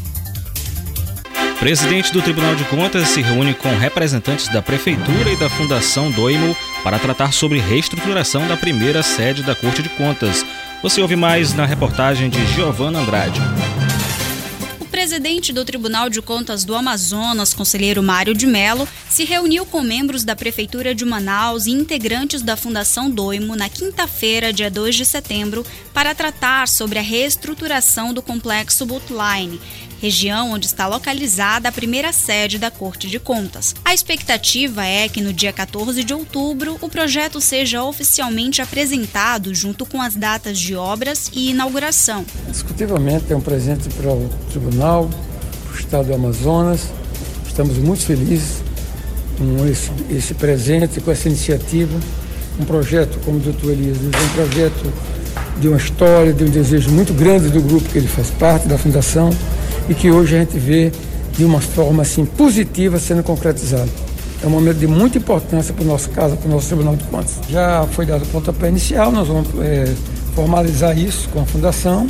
Presidente 1.59 2.11
do 2.11 2.21
Tribunal 2.21 2.55
de 2.55 2.65
Contas 2.65 3.07
se 3.07 3.21
reúne 3.21 3.53
com 3.53 3.75
representantes 3.77 4.47
da 4.49 4.61
Prefeitura 4.61 5.31
e 5.31 5.37
da 5.37 5.49
Fundação 5.49 6.11
Doimo 6.11 6.55
para 6.83 6.99
tratar 6.99 7.31
sobre 7.31 7.59
reestruturação 7.59 8.47
da 8.47 8.55
primeira 8.57 9.01
sede 9.01 9.41
da 9.41 9.55
Corte 9.55 9.81
de 9.81 9.89
Contas. 9.89 10.45
Você 10.83 11.01
ouve 11.01 11.15
mais 11.15 11.53
na 11.53 11.65
reportagem 11.65 12.29
de 12.29 12.45
Giovana 12.53 12.99
Andrade 12.99 13.41
presidente 15.05 15.53
do 15.53 15.63
Tribunal 15.63 16.09
de 16.09 16.19
Contas 16.19 16.65
do 16.65 16.73
Amazonas, 16.73 17.53
conselheiro 17.53 18.01
Mário 18.01 18.33
de 18.33 18.47
Mello, 18.47 18.87
se 19.07 19.23
reuniu 19.23 19.63
com 19.63 19.83
membros 19.83 20.23
da 20.23 20.35
Prefeitura 20.35 20.95
de 20.95 21.05
Manaus 21.05 21.67
e 21.67 21.71
integrantes 21.71 22.41
da 22.41 22.57
Fundação 22.57 23.07
Doimo 23.07 23.55
na 23.55 23.69
quinta-feira, 23.69 24.51
dia 24.51 24.71
2 24.71 24.95
de 24.95 25.05
setembro, 25.05 25.63
para 25.93 26.15
tratar 26.15 26.67
sobre 26.67 26.97
a 26.97 27.03
reestruturação 27.03 28.15
do 28.15 28.21
complexo 28.23 28.83
Bootline, 28.83 29.61
região 30.01 30.51
onde 30.51 30.65
está 30.65 30.87
localizada 30.87 31.69
a 31.69 31.71
primeira 31.71 32.11
sede 32.11 32.57
da 32.57 32.69
Corte 32.69 33.09
de 33.09 33.19
Contas. 33.19 33.73
A 33.83 33.93
expectativa 33.93 34.85
é 34.85 35.07
que 35.07 35.21
no 35.21 35.33
dia 35.33 35.53
14 35.53 36.03
de 36.03 36.13
outubro 36.13 36.77
o 36.81 36.89
projeto 36.89 37.39
seja 37.39 37.83
oficialmente 37.83 38.61
apresentado 38.61 39.53
junto 39.53 39.85
com 39.85 40.01
as 40.01 40.15
datas 40.15 40.59
de 40.59 40.75
obras 40.75 41.31
e 41.33 41.51
inauguração. 41.51 42.25
Discutivelmente 42.49 43.31
é 43.31 43.35
um 43.35 43.41
presente 43.41 43.89
para 43.89 44.11
o 44.11 44.29
Tribunal, 44.49 45.09
para 45.65 45.75
o 45.75 45.79
Estado 45.79 46.07
do 46.07 46.13
Amazonas. 46.13 46.89
Estamos 47.47 47.77
muito 47.77 48.05
felizes 48.05 48.63
com 49.37 49.67
esse, 49.67 49.91
esse 50.09 50.33
presente, 50.33 50.99
com 50.99 51.11
essa 51.11 51.27
iniciativa. 51.27 51.97
Um 52.59 52.65
projeto, 52.65 53.19
como 53.25 53.37
o 53.37 53.41
doutor 53.41 53.71
Elias 53.71 53.97
diz, 53.99 54.07
um 54.07 54.29
projeto 54.29 54.93
de 55.59 55.67
uma 55.67 55.77
história, 55.77 56.33
de 56.33 56.43
um 56.43 56.49
desejo 56.49 56.89
muito 56.91 57.13
grande 57.13 57.49
do 57.49 57.61
grupo 57.61 57.87
que 57.89 57.97
ele 57.97 58.07
faz 58.07 58.29
parte, 58.31 58.67
da 58.67 58.77
Fundação 58.77 59.29
e 59.89 59.93
que 59.93 60.09
hoje 60.09 60.35
a 60.35 60.39
gente 60.39 60.57
vê 60.57 60.91
de 61.37 61.43
uma 61.43 61.59
forma 61.59 62.03
assim 62.03 62.25
positiva 62.25 62.99
sendo 62.99 63.23
concretizado. 63.23 63.89
É 64.43 64.47
um 64.47 64.49
momento 64.49 64.77
de 64.77 64.87
muita 64.87 65.17
importância 65.17 65.73
para 65.73 65.83
o 65.83 65.87
nosso 65.87 66.09
caso, 66.09 66.37
para 66.37 66.47
o 66.47 66.51
nosso 66.51 66.67
Tribunal 66.67 66.95
de 66.95 67.03
Contas. 67.05 67.39
Já 67.49 67.87
foi 67.91 68.05
dado 68.05 68.23
o 68.23 68.27
pontapé 68.27 68.69
inicial, 68.69 69.11
nós 69.11 69.27
vamos 69.27 69.47
é, 69.61 69.93
formalizar 70.33 70.97
isso 70.97 71.27
com 71.29 71.41
a 71.41 71.45
Fundação 71.45 72.07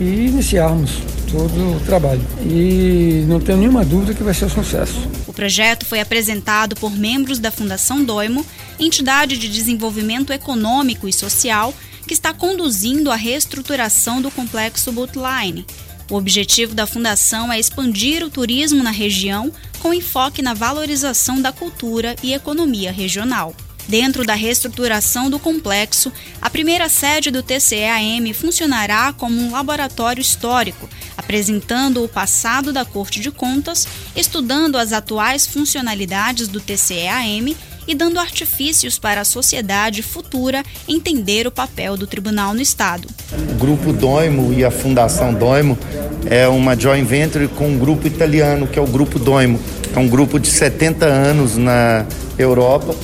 e 0.00 0.26
iniciarmos 0.26 1.02
todo 1.30 1.76
o 1.76 1.80
trabalho. 1.80 2.20
E 2.44 3.24
não 3.26 3.40
tenho 3.40 3.58
nenhuma 3.58 3.84
dúvida 3.84 4.14
que 4.14 4.22
vai 4.22 4.34
ser 4.34 4.46
um 4.46 4.50
sucesso. 4.50 5.08
O 5.26 5.32
projeto 5.32 5.86
foi 5.86 6.00
apresentado 6.00 6.76
por 6.76 6.90
membros 6.90 7.38
da 7.38 7.50
Fundação 7.50 8.04
Doimo, 8.04 8.44
entidade 8.78 9.38
de 9.38 9.48
desenvolvimento 9.48 10.32
econômico 10.32 11.08
e 11.08 11.12
social 11.12 11.72
que 12.06 12.14
está 12.14 12.34
conduzindo 12.34 13.10
a 13.10 13.16
reestruturação 13.16 14.20
do 14.20 14.30
complexo 14.30 14.92
Bootline, 14.92 15.64
o 16.10 16.16
objetivo 16.16 16.74
da 16.74 16.86
fundação 16.86 17.52
é 17.52 17.58
expandir 17.58 18.24
o 18.24 18.30
turismo 18.30 18.82
na 18.82 18.90
região 18.90 19.52
com 19.80 19.94
enfoque 19.94 20.42
na 20.42 20.54
valorização 20.54 21.40
da 21.40 21.52
cultura 21.52 22.14
e 22.22 22.32
economia 22.32 22.92
regional. 22.92 23.54
Dentro 23.88 24.24
da 24.24 24.34
reestruturação 24.34 25.28
do 25.28 25.38
complexo, 25.38 26.12
a 26.40 26.48
primeira 26.48 26.88
sede 26.88 27.30
do 27.30 27.42
TCEAM 27.42 28.32
funcionará 28.32 29.12
como 29.12 29.40
um 29.40 29.50
laboratório 29.50 30.20
histórico, 30.20 30.88
apresentando 31.16 32.02
o 32.04 32.08
passado 32.08 32.72
da 32.72 32.84
Corte 32.84 33.20
de 33.20 33.30
Contas, 33.30 33.86
estudando 34.14 34.76
as 34.76 34.92
atuais 34.92 35.46
funcionalidades 35.46 36.46
do 36.46 36.60
TCEAM 36.60 37.56
e 37.86 37.94
dando 37.94 38.18
artifícios 38.18 38.98
para 38.98 39.22
a 39.22 39.24
sociedade 39.24 40.02
futura 40.02 40.62
entender 40.88 41.46
o 41.46 41.50
papel 41.50 41.96
do 41.96 42.06
tribunal 42.06 42.54
no 42.54 42.60
Estado. 42.60 43.08
O 43.32 43.54
Grupo 43.54 43.92
Doimo 43.92 44.52
e 44.52 44.64
a 44.64 44.70
Fundação 44.70 45.32
Doimo 45.32 45.78
é 46.26 46.46
uma 46.48 46.78
joint 46.78 47.04
venture 47.04 47.48
com 47.48 47.68
um 47.68 47.78
grupo 47.78 48.06
italiano, 48.06 48.66
que 48.66 48.78
é 48.78 48.82
o 48.82 48.86
Grupo 48.86 49.18
Doimo. 49.18 49.60
É 49.94 49.98
um 49.98 50.08
grupo 50.08 50.38
de 50.38 50.48
70 50.48 51.04
anos 51.04 51.56
na 51.56 52.06
Europa, 52.38 52.94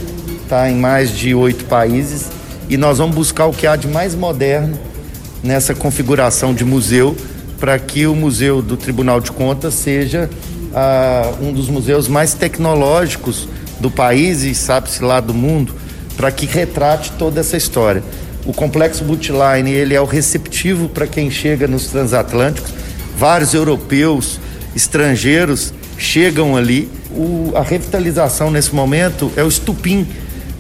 está 0.42 0.70
em 0.70 0.76
mais 0.76 1.14
de 1.14 1.34
oito 1.34 1.64
países, 1.66 2.26
e 2.68 2.76
nós 2.76 2.98
vamos 2.98 3.14
buscar 3.14 3.46
o 3.46 3.52
que 3.52 3.66
há 3.66 3.76
de 3.76 3.88
mais 3.88 4.14
moderno 4.14 4.78
nessa 5.42 5.74
configuração 5.74 6.54
de 6.54 6.64
museu, 6.64 7.16
para 7.58 7.78
que 7.78 8.06
o 8.06 8.14
Museu 8.14 8.62
do 8.62 8.76
Tribunal 8.76 9.20
de 9.20 9.32
Contas 9.32 9.74
seja 9.74 10.30
ah, 10.74 11.32
um 11.40 11.52
dos 11.52 11.68
museus 11.68 12.08
mais 12.08 12.34
tecnológicos 12.34 13.48
do 13.80 13.90
país 13.90 14.42
e 14.42 14.54
sabe-se 14.54 15.02
lá 15.02 15.20
do 15.20 15.34
mundo, 15.34 15.74
para 16.16 16.30
que 16.32 16.46
retrate 16.46 17.12
toda 17.12 17.40
essa 17.40 17.56
história. 17.56 18.02
O 18.44 18.52
complexo 18.52 19.04
Bootline, 19.04 19.70
ele 19.70 19.94
é 19.94 20.00
o 20.00 20.04
receptivo 20.04 20.88
para 20.88 21.06
quem 21.06 21.30
chega 21.30 21.68
nos 21.68 21.86
transatlânticos. 21.86 22.72
Vários 23.16 23.54
europeus, 23.54 24.40
estrangeiros 24.74 25.72
chegam 25.96 26.56
ali. 26.56 26.90
O, 27.10 27.52
a 27.54 27.62
revitalização 27.62 28.50
nesse 28.50 28.74
momento 28.74 29.30
é 29.36 29.42
o 29.42 29.48
estupim 29.48 30.06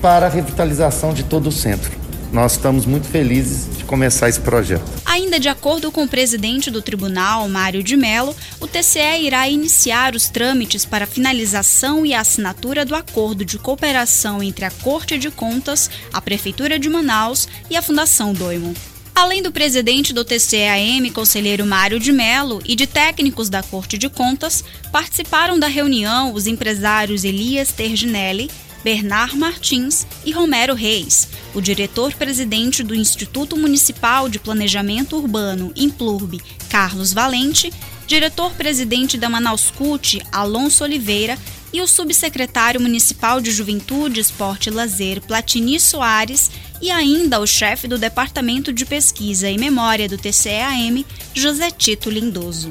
para 0.02 0.26
a 0.26 0.28
revitalização 0.28 1.12
de 1.12 1.22
todo 1.22 1.48
o 1.48 1.52
centro. 1.52 1.97
Nós 2.32 2.52
estamos 2.52 2.84
muito 2.84 3.08
felizes 3.08 3.78
de 3.78 3.84
começar 3.84 4.28
esse 4.28 4.40
projeto. 4.40 4.84
Ainda 5.04 5.40
de 5.40 5.48
acordo 5.48 5.90
com 5.90 6.04
o 6.04 6.08
presidente 6.08 6.70
do 6.70 6.82
tribunal, 6.82 7.48
Mário 7.48 7.82
de 7.82 7.96
Mello, 7.96 8.36
o 8.60 8.66
TCE 8.66 9.22
irá 9.22 9.48
iniciar 9.48 10.14
os 10.14 10.28
trâmites 10.28 10.84
para 10.84 11.06
finalização 11.06 12.04
e 12.04 12.12
assinatura 12.12 12.84
do 12.84 12.94
acordo 12.94 13.44
de 13.44 13.58
cooperação 13.58 14.42
entre 14.42 14.66
a 14.66 14.70
Corte 14.70 15.16
de 15.16 15.30
Contas, 15.30 15.90
a 16.12 16.20
Prefeitura 16.20 16.78
de 16.78 16.90
Manaus 16.90 17.48
e 17.70 17.76
a 17.76 17.82
Fundação 17.82 18.34
Doimo. 18.34 18.74
Além 19.14 19.42
do 19.42 19.50
presidente 19.50 20.12
do 20.12 20.24
TCEAM, 20.24 21.10
conselheiro 21.12 21.66
Mário 21.66 21.98
de 21.98 22.12
Mello, 22.12 22.62
e 22.64 22.76
de 22.76 22.86
técnicos 22.86 23.48
da 23.48 23.64
Corte 23.64 23.98
de 23.98 24.08
Contas, 24.08 24.62
participaram 24.92 25.58
da 25.58 25.66
reunião 25.66 26.32
os 26.32 26.46
empresários 26.46 27.24
Elias 27.24 27.72
Terginelli, 27.72 28.48
Bernard 28.88 29.36
Martins 29.36 30.06
e 30.24 30.32
Romero 30.32 30.72
Reis, 30.72 31.28
o 31.54 31.60
diretor-presidente 31.60 32.82
do 32.82 32.94
Instituto 32.94 33.54
Municipal 33.54 34.30
de 34.30 34.38
Planejamento 34.38 35.18
Urbano, 35.18 35.70
Implurb, 35.76 36.40
Carlos 36.70 37.12
Valente, 37.12 37.70
diretor-presidente 38.06 39.18
da 39.18 39.28
Manaus 39.28 39.70
CUT, 39.70 40.22
Alonso 40.32 40.84
Oliveira, 40.84 41.38
e 41.70 41.82
o 41.82 41.86
subsecretário 41.86 42.80
municipal 42.80 43.42
de 43.42 43.50
Juventude, 43.50 44.20
Esporte 44.20 44.70
e 44.70 44.72
Lazer, 44.72 45.20
Platini 45.20 45.78
Soares, 45.78 46.50
e 46.80 46.90
ainda 46.90 47.40
o 47.40 47.46
chefe 47.46 47.86
do 47.86 47.98
Departamento 47.98 48.72
de 48.72 48.86
Pesquisa 48.86 49.50
e 49.50 49.58
Memória 49.58 50.08
do 50.08 50.16
TCEAM, 50.16 51.04
José 51.34 51.70
Tito 51.70 52.08
Lindoso. 52.08 52.70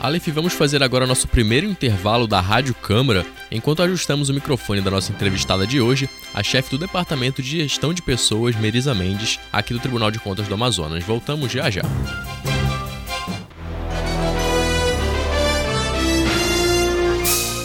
Aleph, 0.00 0.28
vamos 0.28 0.52
fazer 0.52 0.82
agora 0.82 1.06
nosso 1.06 1.26
primeiro 1.26 1.66
intervalo 1.66 2.26
da 2.26 2.40
Rádio 2.40 2.74
Câmara, 2.74 3.24
enquanto 3.50 3.82
ajustamos 3.82 4.28
o 4.28 4.34
microfone 4.34 4.80
da 4.80 4.90
nossa 4.90 5.12
entrevistada 5.12 5.66
de 5.66 5.80
hoje, 5.80 6.08
a 6.34 6.42
chefe 6.42 6.70
do 6.70 6.78
Departamento 6.78 7.42
de 7.42 7.62
Gestão 7.62 7.94
de 7.94 8.02
Pessoas, 8.02 8.54
Merisa 8.56 8.94
Mendes, 8.94 9.40
aqui 9.52 9.72
do 9.72 9.80
Tribunal 9.80 10.10
de 10.10 10.18
Contas 10.18 10.46
do 10.46 10.54
Amazonas. 10.54 11.02
Voltamos 11.04 11.50
já 11.50 11.70
já. 11.70 11.82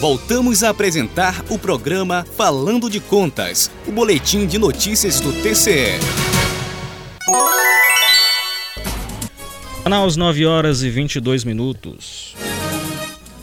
Voltamos 0.00 0.64
a 0.64 0.70
apresentar 0.70 1.44
o 1.50 1.58
programa 1.58 2.24
Falando 2.34 2.88
de 2.88 3.00
Contas, 3.00 3.70
o 3.86 3.92
boletim 3.92 4.46
de 4.46 4.56
notícias 4.56 5.20
do 5.20 5.30
TCE. 5.42 6.00
Manaus, 9.84 10.16
9 10.16 10.46
horas 10.46 10.82
e 10.82 10.90
22 10.90 11.44
minutos. 11.44 12.34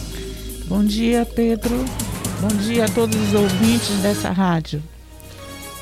Bom 0.68 0.86
dia, 0.86 1.26
Pedro. 1.26 1.84
Bom 2.40 2.56
dia 2.64 2.86
a 2.86 2.88
todos 2.90 3.18
os 3.18 3.34
ouvintes 3.34 3.98
dessa 4.02 4.32
rádio. 4.32 4.82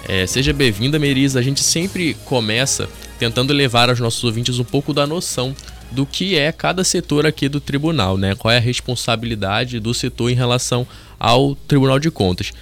É, 0.08 0.26
seja 0.26 0.52
bem-vinda, 0.52 0.98
Merisa. 0.98 1.38
A 1.38 1.44
gente 1.44 1.62
sempre 1.64 2.16
começa 2.26 2.90
tentando 3.20 3.54
levar 3.54 3.88
aos 3.88 4.00
nossos 4.00 4.24
ouvintes 4.24 4.58
um 4.58 4.64
pouco 4.64 4.96
da 4.96 5.06
noção 5.06 5.56
do 5.91 6.05
que 6.05 6.38
é 6.38 6.51
cada 6.51 6.84
setor 6.84 7.25
aqui 7.25 7.50
do 7.50 7.60
tribunal, 7.60 8.17
né? 8.17 8.36
Qual 8.36 8.51
é 8.51 8.58
a 8.58 8.62
responsabilidade 8.62 9.79
do 9.79 9.93
setor 9.93 10.29
em 10.29 10.36
relação 10.36 10.88
ao 11.19 11.53
Tribunal 11.53 12.00
de 12.00 12.10
Contas. 12.10 12.53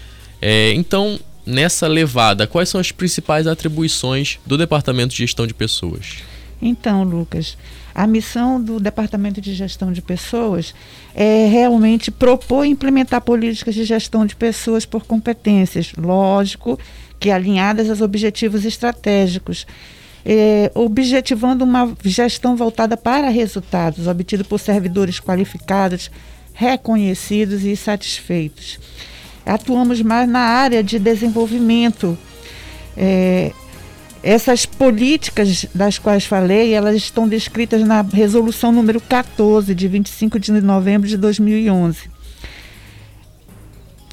É, 0.41 0.73
então, 0.73 1.19
nessa 1.45 1.87
levada, 1.87 2.47
quais 2.47 2.69
são 2.69 2.81
as 2.81 2.91
principais 2.91 3.45
atribuições 3.45 4.39
do 4.45 4.57
Departamento 4.57 5.11
de 5.11 5.17
Gestão 5.17 5.45
de 5.45 5.53
Pessoas? 5.53 6.17
Então, 6.59 7.03
Lucas, 7.03 7.55
a 7.93 8.07
missão 8.07 8.61
do 8.61 8.79
Departamento 8.79 9.39
de 9.39 9.53
Gestão 9.53 9.93
de 9.93 10.01
Pessoas 10.01 10.73
é 11.13 11.47
realmente 11.47 12.09
propor 12.09 12.65
e 12.65 12.69
implementar 12.69 13.21
políticas 13.21 13.75
de 13.75 13.83
gestão 13.83 14.25
de 14.25 14.35
pessoas 14.35 14.85
por 14.85 15.05
competências, 15.05 15.91
lógico, 15.95 16.79
que 17.19 17.29
alinhadas 17.29 17.89
aos 17.89 18.01
objetivos 18.01 18.65
estratégicos, 18.65 19.67
é, 20.29 20.69
objetivando 20.75 21.63
uma 21.63 21.95
gestão 22.03 22.57
voltada 22.57 22.97
para 22.97 23.29
resultados, 23.29 24.07
obtido 24.07 24.43
por 24.43 24.59
servidores 24.59 25.21
qualificados, 25.21 26.11
reconhecidos 26.53 27.63
e 27.63 27.77
satisfeitos. 27.77 28.77
Atuamos 29.45 30.01
mais 30.01 30.27
na 30.27 30.41
área 30.41 30.83
de 30.83 30.99
desenvolvimento. 30.99 32.17
É, 32.97 33.53
essas 34.21 34.65
políticas 34.65 35.65
das 35.73 35.97
quais 35.97 36.25
falei, 36.25 36.73
elas 36.73 36.97
estão 36.97 37.25
descritas 37.25 37.81
na 37.87 38.01
resolução 38.01 38.73
número 38.73 38.99
14, 38.99 39.73
de 39.73 39.87
25 39.87 40.37
de 40.37 40.51
novembro 40.59 41.07
de 41.07 41.15
2011. 41.15 42.16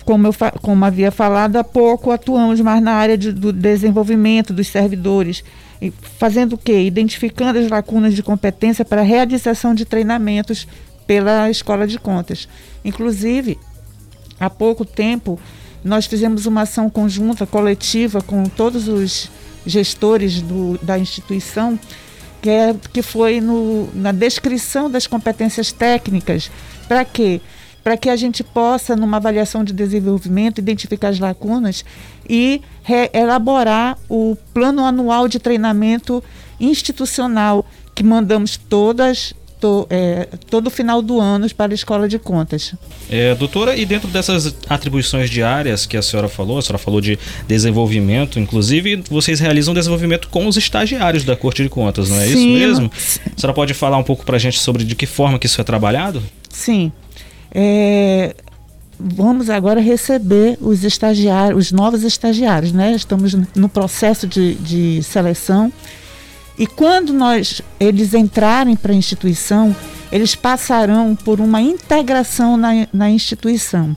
Como, 0.04 0.26
eu, 0.26 0.34
como 0.60 0.84
havia 0.84 1.10
falado 1.10 1.56
há 1.56 1.64
pouco, 1.64 2.10
atuamos 2.10 2.60
mais 2.60 2.82
na 2.82 2.92
área 2.92 3.16
de, 3.16 3.32
do 3.32 3.52
desenvolvimento 3.52 4.52
dos 4.52 4.68
servidores, 4.68 5.42
fazendo 6.18 6.54
o 6.54 6.58
quê? 6.58 6.82
Identificando 6.82 7.58
as 7.58 7.70
lacunas 7.70 8.14
de 8.14 8.22
competência 8.22 8.84
para 8.84 9.00
a 9.00 9.04
realização 9.04 9.74
de 9.74 9.84
treinamentos 9.84 10.68
pela 11.06 11.50
Escola 11.50 11.86
de 11.86 11.98
Contas. 11.98 12.48
Inclusive, 12.84 13.58
há 14.38 14.50
pouco 14.50 14.84
tempo, 14.84 15.38
nós 15.82 16.06
fizemos 16.06 16.46
uma 16.46 16.62
ação 16.62 16.88
conjunta, 16.90 17.46
coletiva, 17.46 18.20
com 18.20 18.44
todos 18.44 18.88
os 18.88 19.30
gestores 19.66 20.42
do, 20.42 20.78
da 20.82 20.98
instituição, 20.98 21.78
que, 22.42 22.50
é, 22.50 22.74
que 22.92 23.02
foi 23.02 23.40
no, 23.40 23.88
na 23.94 24.12
descrição 24.12 24.90
das 24.90 25.06
competências 25.06 25.72
técnicas. 25.72 26.50
Para 26.86 27.04
quê? 27.04 27.40
Para 27.40 27.53
que 27.96 28.08
a 28.08 28.16
gente 28.16 28.42
possa, 28.42 28.96
numa 28.96 29.18
avaliação 29.18 29.62
de 29.62 29.72
desenvolvimento, 29.72 30.58
identificar 30.58 31.08
as 31.08 31.18
lacunas 31.18 31.84
e 32.28 32.62
elaborar 33.12 33.98
o 34.08 34.36
plano 34.54 34.84
anual 34.84 35.28
de 35.28 35.38
treinamento 35.38 36.24
institucional 36.58 37.64
que 37.94 38.02
mandamos 38.02 38.56
todas 38.56 39.34
to, 39.64 39.86
é, 39.88 40.28
todo 40.50 40.70
final 40.70 41.00
do 41.00 41.20
ano 41.20 41.48
para 41.54 41.72
a 41.72 41.74
escola 41.74 42.06
de 42.08 42.18
contas. 42.18 42.74
É, 43.08 43.34
doutora, 43.34 43.76
e 43.76 43.86
dentro 43.86 44.08
dessas 44.08 44.54
atribuições 44.68 45.30
diárias 45.30 45.86
que 45.86 45.96
a 45.96 46.02
senhora 46.02 46.28
falou, 46.28 46.58
a 46.58 46.62
senhora 46.62 46.78
falou 46.78 47.00
de 47.00 47.18
desenvolvimento, 47.48 48.38
inclusive 48.38 49.02
vocês 49.08 49.40
realizam 49.40 49.72
desenvolvimento 49.72 50.28
com 50.28 50.46
os 50.46 50.56
estagiários 50.56 51.24
da 51.24 51.34
Corte 51.34 51.62
de 51.62 51.68
Contas, 51.68 52.10
não 52.10 52.20
é 52.20 52.26
Sim, 52.26 52.32
isso 52.32 52.46
mesmo? 52.46 52.90
A 52.94 53.40
senhora 53.40 53.54
pode 53.54 53.72
falar 53.72 53.96
um 53.96 54.04
pouco 54.04 54.24
para 54.24 54.36
a 54.36 54.38
gente 54.38 54.58
sobre 54.58 54.84
de 54.84 54.94
que 54.94 55.06
forma 55.06 55.38
que 55.38 55.46
isso 55.46 55.60
é 55.60 55.64
trabalhado? 55.64 56.22
Sim. 56.50 56.92
É, 57.54 58.34
vamos 58.98 59.48
agora 59.48 59.80
receber 59.80 60.58
os 60.60 60.82
estagiários, 60.82 61.66
os 61.66 61.72
novos 61.72 62.02
estagiários, 62.02 62.72
né? 62.72 62.92
Estamos 62.92 63.34
no 63.54 63.68
processo 63.68 64.26
de, 64.26 64.54
de 64.56 65.02
seleção 65.02 65.72
e 66.58 66.66
quando 66.66 67.12
nós 67.12 67.60
eles 67.80 68.14
entrarem 68.14 68.76
para 68.76 68.92
a 68.92 68.96
instituição, 68.96 69.74
eles 70.10 70.34
passarão 70.34 71.16
por 71.16 71.40
uma 71.40 71.60
integração 71.60 72.56
na, 72.56 72.86
na 72.92 73.10
instituição. 73.10 73.96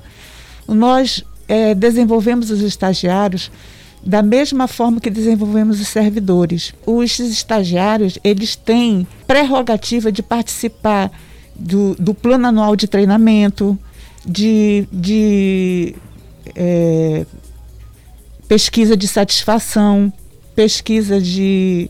Nós 0.68 1.24
é, 1.48 1.76
desenvolvemos 1.76 2.50
os 2.50 2.62
estagiários 2.62 3.52
da 4.04 4.22
mesma 4.22 4.68
forma 4.68 5.00
que 5.00 5.10
desenvolvemos 5.10 5.80
os 5.80 5.88
servidores. 5.88 6.74
Os 6.86 7.20
estagiários 7.20 8.18
eles 8.24 8.56
têm 8.56 9.08
prerrogativa 9.28 10.12
de 10.12 10.24
participar 10.24 11.12
do, 11.58 11.96
do 11.96 12.14
plano 12.14 12.48
anual 12.48 12.76
de 12.76 12.88
treinamento, 12.88 13.78
de, 14.26 14.88
de 14.92 15.96
é, 16.56 17.26
pesquisa 18.48 18.96
de 18.96 19.08
satisfação, 19.08 20.12
pesquisa 20.56 21.20
de 21.22 21.90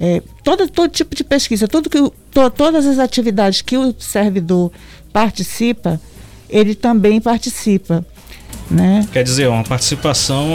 é, 0.00 0.22
todo, 0.44 0.68
todo 0.68 0.90
tipo 0.90 1.14
de 1.14 1.24
pesquisa, 1.24 1.66
tudo 1.66 1.90
que, 1.90 1.98
to, 2.30 2.50
todas 2.50 2.86
as 2.86 2.98
atividades 2.98 3.62
que 3.62 3.76
o 3.76 3.94
servidor 3.98 4.70
participa, 5.12 6.00
ele 6.48 6.74
também 6.74 7.20
participa. 7.20 8.04
Né? 8.70 9.06
Quer 9.12 9.24
dizer, 9.24 9.48
uma 9.48 9.64
participação 9.64 10.50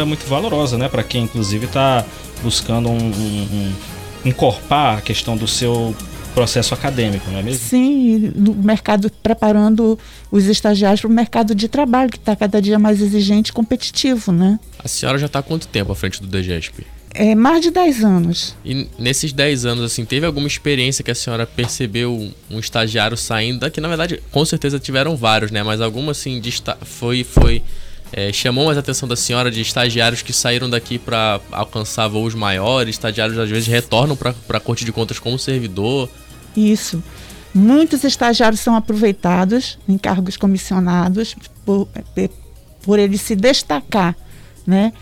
é 0.00 0.04
muito 0.04 0.26
valorosa, 0.26 0.76
né? 0.76 0.88
Para 0.88 1.02
quem 1.02 1.24
inclusive 1.24 1.64
está 1.66 2.04
buscando 2.42 2.90
um, 2.90 2.98
um, 2.98 3.48
um, 3.52 3.72
encorpar 4.24 4.98
a 4.98 5.00
questão 5.00 5.36
do 5.36 5.48
seu 5.48 5.94
processo 6.34 6.74
acadêmico, 6.74 7.30
não 7.30 7.38
é 7.38 7.42
mesmo? 7.42 7.66
Sim, 7.66 8.32
no 8.34 8.54
mercado 8.54 9.10
preparando 9.22 9.98
os 10.30 10.46
estagiários 10.46 11.00
para 11.00 11.08
o 11.08 11.12
mercado 11.12 11.54
de 11.54 11.68
trabalho 11.68 12.10
que 12.10 12.18
está 12.18 12.34
cada 12.34 12.60
dia 12.60 12.78
mais 12.78 13.00
exigente 13.00 13.50
e 13.50 13.52
competitivo, 13.52 14.32
né? 14.32 14.58
A 14.78 14.88
senhora 14.88 15.16
já 15.18 15.26
está 15.26 15.38
há 15.38 15.42
quanto 15.42 15.68
tempo 15.68 15.92
à 15.92 15.94
frente 15.94 16.20
do 16.20 16.26
DGESP? 16.26 16.84
É, 17.16 17.32
mais 17.36 17.60
de 17.60 17.70
10 17.70 18.04
anos. 18.04 18.56
E 18.64 18.88
nesses 18.98 19.32
10 19.32 19.64
anos, 19.64 19.84
assim, 19.84 20.04
teve 20.04 20.26
alguma 20.26 20.48
experiência 20.48 21.04
que 21.04 21.12
a 21.12 21.14
senhora 21.14 21.46
percebeu 21.46 22.32
um 22.50 22.58
estagiário 22.58 23.16
saindo 23.16 23.60
daqui? 23.60 23.80
Na 23.80 23.86
verdade, 23.86 24.20
com 24.32 24.44
certeza 24.44 24.80
tiveram 24.80 25.14
vários, 25.14 25.52
né? 25.52 25.62
Mas 25.62 25.80
alguma, 25.80 26.10
assim, 26.10 26.42
foi, 26.82 27.22
foi 27.22 27.62
é, 28.12 28.32
chamou 28.32 28.66
mais 28.66 28.76
a 28.76 28.80
atenção 28.80 29.08
da 29.08 29.16
senhora 29.16 29.50
de 29.50 29.60
estagiários 29.60 30.22
que 30.22 30.32
saíram 30.32 30.70
daqui 30.70 30.98
para 30.98 31.40
alcançar 31.50 32.06
voos 32.06 32.34
maiores, 32.34 32.96
estagiários 32.96 33.38
às 33.38 33.50
vezes 33.50 33.66
retornam 33.66 34.16
para 34.16 34.34
a 34.50 34.60
Corte 34.60 34.84
de 34.84 34.92
Contas 34.92 35.18
como 35.18 35.38
servidor? 35.38 36.08
Isso. 36.56 37.02
Muitos 37.54 38.02
estagiários 38.02 38.60
são 38.60 38.74
aproveitados 38.74 39.78
em 39.88 39.96
cargos 39.96 40.36
comissionados 40.36 41.36
por, 41.64 41.88
é, 42.16 42.28
por 42.82 42.98
ele 42.98 43.16
se 43.16 43.36
destacar, 43.36 44.16
né? 44.66 44.92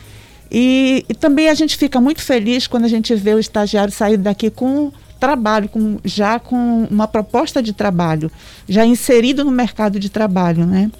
E, 0.50 1.06
e, 1.08 1.14
também 1.14 1.48
a 1.48 1.54
gente 1.54 1.78
fica 1.78 1.98
muito 1.98 2.20
feliz 2.20 2.66
quando 2.66 2.84
a 2.84 2.88
gente 2.88 3.14
vê 3.14 3.32
o 3.32 3.38
estagiário 3.38 3.90
sair 3.90 4.18
daqui 4.18 4.50
com 4.50 4.92
trabalho, 5.18 5.66
com, 5.68 5.98
já 6.04 6.38
com 6.38 6.86
uma 6.90 7.08
proposta 7.08 7.62
de 7.62 7.72
trabalho, 7.72 8.30
já 8.68 8.84
inserido 8.84 9.44
no 9.44 9.50
mercado 9.50 9.98
de 9.98 10.10
trabalho, 10.10 10.66
né? 10.66 10.90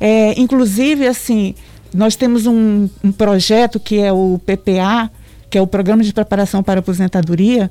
É, 0.00 0.40
inclusive, 0.40 1.06
assim, 1.06 1.54
nós 1.92 2.16
temos 2.16 2.46
um, 2.46 2.88
um, 3.04 3.12
projeto 3.12 3.78
que 3.78 3.98
é 3.98 4.10
o 4.10 4.40
PPA, 4.46 5.10
que 5.50 5.58
é 5.58 5.60
o 5.60 5.66
Programa 5.66 6.02
de 6.02 6.12
Preparação 6.12 6.62
para 6.62 6.80
Aposentadoria. 6.80 7.70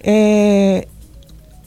É, 0.00 0.86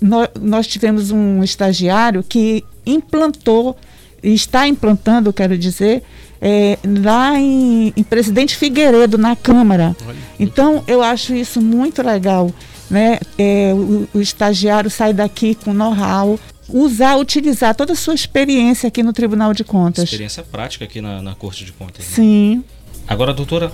nós, 0.01 0.67
tivemos 0.67 1.11
um 1.11 1.43
estagiário 1.43 2.23
que 2.23 2.63
implantou, 2.85 3.77
está 4.23 4.67
implantando, 4.67 5.33
quero 5.33 5.57
dizer, 5.57 6.03
é, 6.41 6.77
lá 6.85 7.39
em, 7.39 7.93
em, 7.95 8.03
Presidente 8.03 8.55
Figueiredo, 8.55 9.17
na 9.17 9.35
Câmara. 9.35 9.95
Então, 10.39 10.83
eu 10.87 11.01
acho 11.01 11.33
isso 11.33 11.61
muito 11.61 12.01
legal. 12.01 12.51
Né? 12.89 13.19
É, 13.37 13.71
o, 13.73 14.07
o 14.13 14.21
estagiário 14.21 14.89
sai 14.89 15.13
daqui 15.13 15.53
com 15.53 15.73
know-how, 15.73 16.39
usar, 16.67 17.17
utilizar 17.17 17.75
toda 17.75 17.93
a 17.93 17.95
sua 17.95 18.13
experiência 18.15 18.87
aqui 18.87 19.03
no 19.03 19.13
Tribunal 19.13 19.53
de 19.53 19.63
Contas. 19.63 20.05
Experiência 20.05 20.43
prática 20.43 20.85
aqui 20.85 21.01
na, 21.01 21.21
na 21.21 21.35
Corte 21.35 21.65
de 21.65 21.71
Contas. 21.71 22.05
Né? 22.05 22.11
Sim. 22.15 22.63
Agora, 23.07 23.33
doutora, 23.33 23.71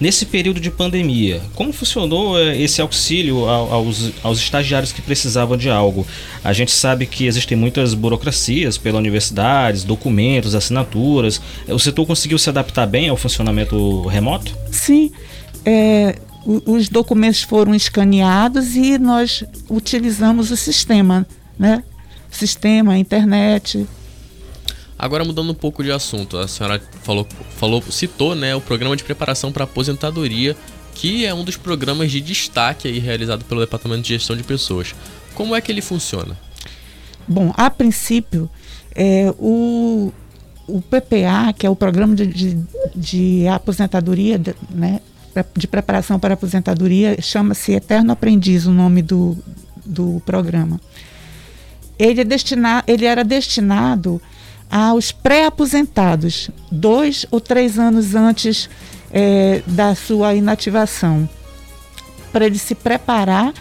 Nesse 0.00 0.26
período 0.26 0.60
de 0.60 0.70
pandemia, 0.70 1.40
como 1.56 1.72
funcionou 1.72 2.38
eh, 2.38 2.56
esse 2.56 2.80
auxílio 2.80 3.48
aos, 3.48 4.12
aos 4.22 4.38
estagiários 4.38 4.92
que 4.92 5.02
precisavam 5.02 5.56
de 5.56 5.68
algo? 5.68 6.06
A 6.44 6.52
gente 6.52 6.70
sabe 6.70 7.04
que 7.04 7.26
existem 7.26 7.56
muitas 7.58 7.94
burocracias 7.94 8.78
pela 8.78 8.98
universidade, 8.98 9.84
documentos, 9.84 10.54
assinaturas. 10.54 11.40
O 11.66 11.78
setor 11.80 12.06
conseguiu 12.06 12.38
se 12.38 12.48
adaptar 12.48 12.86
bem 12.86 13.08
ao 13.08 13.16
funcionamento 13.16 14.06
remoto? 14.06 14.56
Sim. 14.70 15.10
É, 15.64 16.16
os 16.44 16.88
documentos 16.88 17.42
foram 17.42 17.74
escaneados 17.74 18.76
e 18.76 18.98
nós 18.98 19.42
utilizamos 19.68 20.52
o 20.52 20.56
sistema, 20.56 21.26
né? 21.58 21.82
Sistema, 22.30 22.96
internet, 22.96 23.84
Agora 24.98 25.24
mudando 25.24 25.50
um 25.50 25.54
pouco 25.54 25.84
de 25.84 25.92
assunto, 25.92 26.36
a 26.36 26.48
senhora 26.48 26.82
falou, 27.02 27.26
falou 27.56 27.80
citou 27.82 28.34
né, 28.34 28.56
o 28.56 28.60
programa 28.60 28.96
de 28.96 29.04
preparação 29.04 29.52
para 29.52 29.62
aposentadoria, 29.62 30.56
que 30.94 31.24
é 31.24 31.32
um 31.32 31.44
dos 31.44 31.56
programas 31.56 32.10
de 32.10 32.20
destaque 32.20 32.88
aí 32.88 32.98
realizado 32.98 33.44
pelo 33.44 33.60
Departamento 33.60 34.02
de 34.02 34.08
Gestão 34.08 34.36
de 34.36 34.42
Pessoas. 34.42 34.94
Como 35.34 35.54
é 35.54 35.60
que 35.60 35.70
ele 35.70 35.80
funciona? 35.80 36.36
Bom, 37.28 37.52
a 37.56 37.70
princípio, 37.70 38.50
é, 38.92 39.32
o, 39.38 40.12
o 40.66 40.82
PPA, 40.82 41.52
que 41.56 41.64
é 41.64 41.70
o 41.70 41.76
Programa 41.76 42.16
de, 42.16 42.26
de, 42.26 42.58
de 42.96 43.46
Aposentadoria, 43.46 44.40
né, 44.68 45.00
de 45.56 45.68
preparação 45.68 46.18
para 46.18 46.34
aposentadoria, 46.34 47.20
chama-se 47.22 47.72
Eterno 47.72 48.12
Aprendiz 48.12 48.66
o 48.66 48.72
nome 48.72 49.02
do, 49.02 49.38
do 49.84 50.20
programa. 50.26 50.80
Ele, 51.96 52.22
é 52.22 52.24
destina, 52.24 52.82
ele 52.86 53.04
era 53.04 53.22
destinado 53.22 54.20
aos 54.70 55.10
pré-aposentados, 55.12 56.50
dois 56.70 57.26
ou 57.30 57.40
três 57.40 57.78
anos 57.78 58.14
antes 58.14 58.68
é, 59.10 59.62
da 59.66 59.94
sua 59.94 60.34
inativação, 60.34 61.28
para 62.32 62.46
ele 62.46 62.58
se 62.58 62.74
preparar 62.74 63.52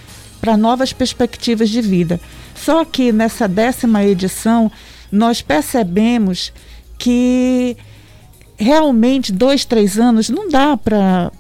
para 0.42 0.58
novas 0.58 0.94
perspectivas 0.94 1.70
de 1.70 1.82
vida. 1.82 2.20
Só 2.56 2.84
que 2.84 3.12
nessa 3.12 3.48
décima 3.48 4.04
edição, 4.04 4.72
nós 5.12 5.42
percebemos 5.42 6.52
que 6.98 7.78
realmente 8.58 9.32
dois, 9.32 9.64
três 9.64 10.00
anos 10.00 10.30
não 10.30 10.50
dá 10.50 10.76
para 10.76 11.32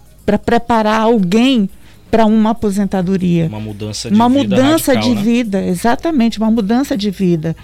preparar 0.46 1.02
alguém 1.02 1.70
para 2.10 2.26
uma 2.26 2.52
aposentadoria. 2.52 3.48
Uma 3.48 3.60
mudança 3.60 4.10
de 4.10 4.16
uma 4.16 4.30
vida. 4.30 4.44
mudança 4.44 4.94
radical, 4.94 5.10
de 5.10 5.16
né? 5.16 5.22
vida, 5.22 5.66
exatamente, 5.66 6.38
uma 6.38 6.52
mudança 6.52 6.96
de 6.96 7.10
vida. 7.10 7.56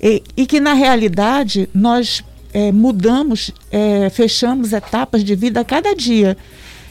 E, 0.00 0.22
e 0.36 0.46
que 0.46 0.60
na 0.60 0.72
realidade 0.72 1.68
nós 1.74 2.24
é, 2.52 2.72
mudamos, 2.72 3.52
é, 3.70 4.08
fechamos 4.10 4.72
etapas 4.72 5.22
de 5.22 5.34
vida 5.34 5.60
a 5.60 5.64
cada 5.64 5.94
dia. 5.94 6.36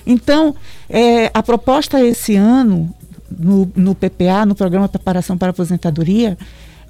Então, 0.05 0.55
é, 0.89 1.29
a 1.33 1.43
proposta 1.43 2.03
esse 2.03 2.35
ano, 2.35 2.93
no, 3.29 3.71
no 3.75 3.95
PPA, 3.95 4.45
no 4.45 4.55
Programa 4.55 4.87
Preparação 4.87 5.37
para 5.37 5.51
Aposentadoria, 5.51 6.37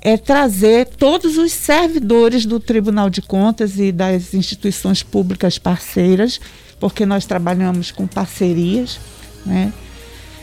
é 0.02 0.16
trazer 0.18 0.88
todos 0.88 1.38
os 1.38 1.52
servidores 1.52 2.46
do 2.46 2.60
Tribunal 2.60 3.10
de 3.10 3.22
Contas 3.22 3.78
e 3.78 3.92
das 3.92 4.34
instituições 4.34 5.04
públicas 5.04 5.58
parceiras, 5.58 6.40
porque 6.80 7.06
nós 7.06 7.26
trabalhamos 7.26 7.92
com 7.92 8.08
parcerias, 8.08 9.00
né? 9.46 9.74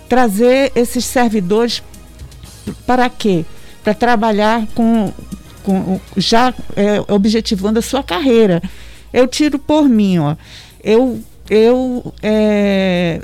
trazer 0.09 0.73
esses 0.75 1.05
servidores 1.05 1.83
para 2.87 3.09
quê? 3.09 3.45
Para 3.83 3.95
trabalhar 3.95 4.67
com, 4.75 5.13
com 5.67 6.01
já 6.17 6.55
é, 6.77 7.13
objetivando 7.13 7.81
a 7.81 7.83
sua 7.83 8.05
carreira. 8.05 8.63
Eu 9.13 9.27
tiro 9.27 9.59
por 9.59 9.89
mim, 9.89 10.19
ó. 10.19 10.37
Eu, 10.83 11.21
eu 11.51 12.15
é, 12.23 13.21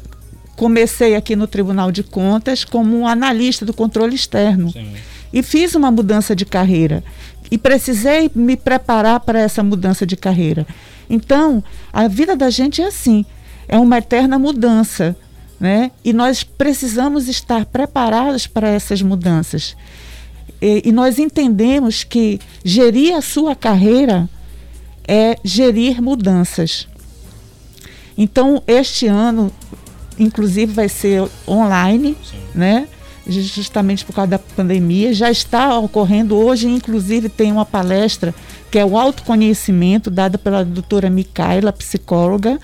comecei 0.57 1.15
aqui 1.15 1.37
no 1.37 1.47
Tribunal 1.47 1.93
de 1.93 2.03
Contas 2.03 2.65
como 2.65 2.99
um 2.99 3.07
analista 3.07 3.65
do 3.65 3.73
controle 3.73 4.17
externo 4.17 4.73
Sim. 4.73 4.93
e 5.33 5.41
fiz 5.41 5.77
uma 5.77 5.93
mudança 5.93 6.35
de 6.35 6.45
carreira 6.45 7.05
e 7.49 7.57
precisei 7.57 8.29
me 8.35 8.57
preparar 8.57 9.21
para 9.21 9.39
essa 9.39 9.63
mudança 9.63 10.05
de 10.05 10.17
carreira. 10.17 10.67
Então, 11.09 11.63
a 11.93 12.09
vida 12.09 12.35
da 12.35 12.51
gente 12.51 12.83
é 12.83 12.87
assim, 12.87 13.25
é 13.69 13.79
uma 13.79 13.99
eterna 13.99 14.39
mudança, 14.39 15.15
né? 15.61 15.93
E 16.05 16.13
nós 16.13 16.43
precisamos 16.43 17.29
estar 17.29 17.67
preparados 17.67 18.49
para 18.49 18.69
essas 18.69 19.01
mudanças. 19.03 19.77
E, 20.63 20.83
e 20.85 20.93
nós 20.93 21.19
entendemos 21.19 22.05
que 22.05 22.39
gerir 22.65 23.17
a 23.17 23.21
sua 23.21 23.57
carreira 23.57 24.31
é 25.07 25.37
gerir 25.43 26.01
mudanças. 26.01 26.87
Então, 28.17 28.63
este 28.69 29.09
ano, 29.09 29.51
inclusive, 30.17 30.73
vai 30.73 30.89
ser 30.89 31.29
online, 31.49 32.17
Sim. 32.23 32.39
né? 32.55 32.87
Justamente 33.27 34.05
por 34.05 34.15
causa 34.15 34.31
da 34.31 34.39
pandemia. 34.39 35.13
Já 35.13 35.33
está 35.33 35.77
ocorrendo 35.79 36.37
hoje, 36.37 36.69
inclusive, 36.69 37.29
tem 37.29 37.51
uma 37.51 37.67
palestra 37.67 38.33
que 38.71 38.79
é 38.79 38.85
o 38.85 38.97
autoconhecimento, 38.97 40.11
dada 40.11 40.39
pela 40.39 40.65
doutora 40.65 41.11
Micaela, 41.11 41.73
psicóloga. 41.73 42.61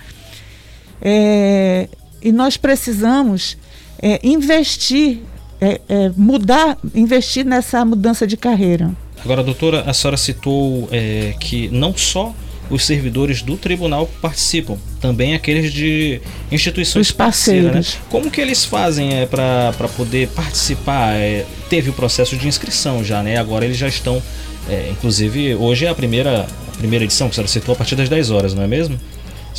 É, 1.01 1.89
e 2.21 2.31
nós 2.31 2.55
precisamos 2.55 3.57
é, 4.01 4.19
investir, 4.23 5.21
é, 5.61 5.81
é, 5.89 6.11
mudar, 6.15 6.77
investir 6.95 7.45
nessa 7.45 7.83
mudança 7.83 8.25
de 8.25 8.37
carreira. 8.37 8.91
Agora, 9.23 9.43
doutora, 9.43 9.83
a 9.85 9.93
senhora 9.93 10.17
citou 10.17 10.87
é, 10.91 11.33
que 11.39 11.67
não 11.69 11.95
só 11.95 12.33
os 12.69 12.85
servidores 12.85 13.41
do 13.41 13.57
tribunal 13.57 14.07
participam, 14.21 14.77
também 15.01 15.33
aqueles 15.33 15.73
de 15.73 16.21
instituições 16.51 17.07
Os 17.07 17.11
parceiras. 17.11 17.71
parceiros. 17.71 17.95
Né? 17.95 18.01
Como 18.09 18.29
que 18.29 18.39
eles 18.39 18.63
fazem 18.63 19.15
é, 19.15 19.25
para 19.25 19.73
poder 19.97 20.27
participar? 20.29 21.15
É, 21.15 21.45
teve 21.69 21.89
o 21.89 21.93
processo 21.93 22.37
de 22.37 22.47
inscrição 22.47 23.03
já, 23.03 23.23
né? 23.23 23.37
Agora 23.37 23.65
eles 23.65 23.77
já 23.77 23.87
estão. 23.87 24.21
é, 24.69 24.89
inclusive, 24.91 25.55
hoje 25.55 25.85
é 25.85 25.89
a 25.89 25.95
primeira, 25.95 26.45
a 26.73 26.77
primeira 26.77 27.03
edição 27.03 27.27
que 27.27 27.31
a 27.31 27.35
senhora 27.35 27.47
citou 27.51 27.73
a 27.73 27.75
partir 27.75 27.95
das 27.95 28.07
10 28.07 28.29
horas, 28.31 28.53
não 28.53 28.63
é 28.63 28.67
mesmo? 28.67 28.99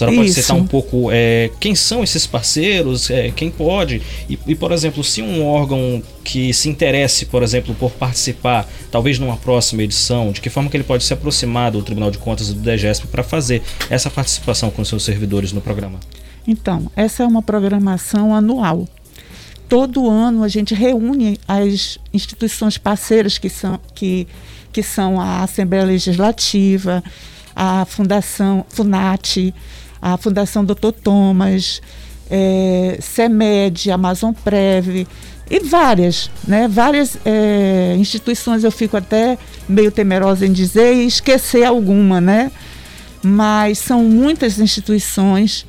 A 0.01 0.07
senhora 0.07 0.17
pode 0.17 0.31
Isso. 0.31 0.41
citar 0.43 0.57
um 0.57 0.67
pouco 0.67 1.11
é, 1.13 1.51
quem 1.61 1.75
são 1.75 2.03
esses 2.03 2.27
parceiros, 2.27 3.11
é, 3.11 3.31
quem 3.31 3.51
pode, 3.51 4.01
e, 4.29 4.39
e, 4.47 4.55
por 4.55 4.73
exemplo, 4.73 5.05
se 5.05 5.21
um 5.21 5.45
órgão 5.45 6.03
que 6.25 6.55
se 6.55 6.71
interesse, 6.71 7.27
por 7.27 7.43
exemplo, 7.43 7.75
por 7.75 7.91
participar, 7.91 8.67
talvez 8.91 9.19
numa 9.19 9.37
próxima 9.37 9.83
edição, 9.83 10.33
de 10.33 10.41
que 10.41 10.49
forma 10.49 10.71
que 10.71 10.77
ele 10.77 10.85
pode 10.85 11.05
se 11.05 11.13
aproximar 11.13 11.71
do 11.71 11.83
Tribunal 11.83 12.11
de 12.11 12.17
Contas 12.17 12.49
e 12.49 12.55
do 12.55 12.61
DGESP 12.61 13.09
para 13.09 13.23
fazer 13.23 13.63
essa 13.91 14.09
participação 14.09 14.71
com 14.71 14.83
seus 14.85 15.03
servidores 15.05 15.53
no 15.53 15.61
programa? 15.61 16.01
Então, 16.47 16.91
essa 16.97 17.23
é 17.23 17.27
uma 17.27 17.43
programação 17.43 18.35
anual. 18.35 18.89
Todo 19.69 20.09
ano 20.09 20.43
a 20.43 20.49
gente 20.49 20.75
reúne 20.75 21.39
as 21.47 21.99
instituições 22.13 22.79
parceiras 22.79 23.39
que 23.39 23.49
são, 23.49 23.79
que, 23.95 24.27
que 24.73 24.83
são 24.83 25.21
a 25.21 25.43
Assembleia 25.43 25.85
Legislativa, 25.85 27.05
a 27.55 27.85
Fundação 27.85 28.65
FUNAT, 28.69 29.53
a 30.01 30.17
Fundação 30.17 30.65
Dr. 30.65 30.93
Thomas, 31.03 31.81
é, 32.31 32.99
CEMED, 33.01 33.91
Amazon 33.91 34.33
Prev 34.33 35.07
e 35.51 35.61
várias, 35.61 36.31
né? 36.47 36.69
Várias 36.69 37.19
é, 37.25 37.97
instituições 37.99 38.63
eu 38.63 38.71
fico 38.71 38.97
até 38.97 39.37
meio 39.69 39.91
temerosa 39.91 40.47
em 40.47 40.53
dizer 40.53 40.95
e 40.95 41.07
esquecer 41.07 41.65
alguma, 41.65 42.21
né? 42.21 42.53
Mas 43.23 43.79
são 43.79 44.05
muitas 44.05 44.59
instituições 44.59 45.67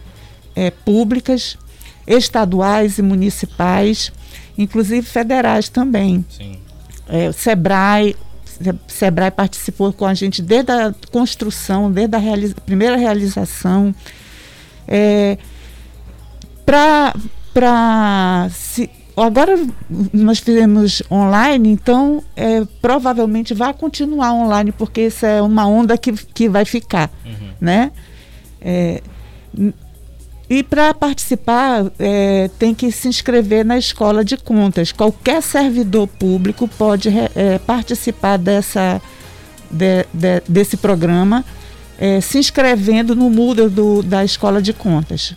é, 0.56 0.70
públicas, 0.70 1.58
estaduais 2.06 3.00
e 3.00 3.02
municipais, 3.02 4.12
inclusive 4.58 5.02
federais 5.02 5.68
também. 5.68 6.24
Sim. 6.30 6.60
É, 7.10 7.30
o 7.30 7.34
SEBRAE, 7.34 8.16
SEBRAE 8.88 9.32
participou 9.32 9.92
com 9.92 10.06
a 10.06 10.14
gente 10.14 10.42
desde 10.42 10.72
a 10.72 10.94
construção, 11.12 11.92
desde 11.92 12.16
a 12.16 12.20
realiza 12.20 12.56
primeira 12.64 12.96
realização. 12.96 13.94
É, 14.92 15.38
Para. 16.66 17.14
Agora 19.16 19.60
nós 20.14 20.40
fizemos 20.40 21.04
online, 21.12 21.70
então 21.70 22.24
é, 22.36 22.66
provavelmente 22.82 23.54
vai 23.54 23.74
continuar 23.74 24.34
online, 24.34 24.72
porque 24.72 25.02
isso 25.02 25.26
é 25.26 25.42
uma 25.42 25.68
onda 25.68 25.98
que, 25.98 26.14
que 26.14 26.50
vai 26.50 26.66
ficar. 26.66 27.12
Uhum. 27.26 27.50
Né? 27.60 27.92
É, 28.62 29.02
e 30.50 30.64
para 30.64 30.94
participar, 30.94 31.92
é, 31.98 32.50
tem 32.60 32.74
que 32.74 32.92
se 32.92 33.08
inscrever 33.08 33.64
na 33.64 33.78
escola 33.78 34.24
de 34.24 34.36
contas. 34.36 34.92
Qualquer 34.92 35.42
servidor 35.42 36.08
público 36.08 36.68
pode 36.68 37.10
é, 37.10 37.58
participar 37.60 38.38
dessa, 38.38 39.02
de, 39.70 40.06
de, 40.14 40.42
desse 40.48 40.76
programa, 40.76 41.46
é, 42.02 42.20
se 42.20 42.40
inscrevendo 42.40 43.16
no 43.16 43.30
Moodle 43.30 43.70
do, 43.70 44.02
da 44.02 44.26
escola 44.26 44.60
de 44.60 44.74
contas. 44.74 45.36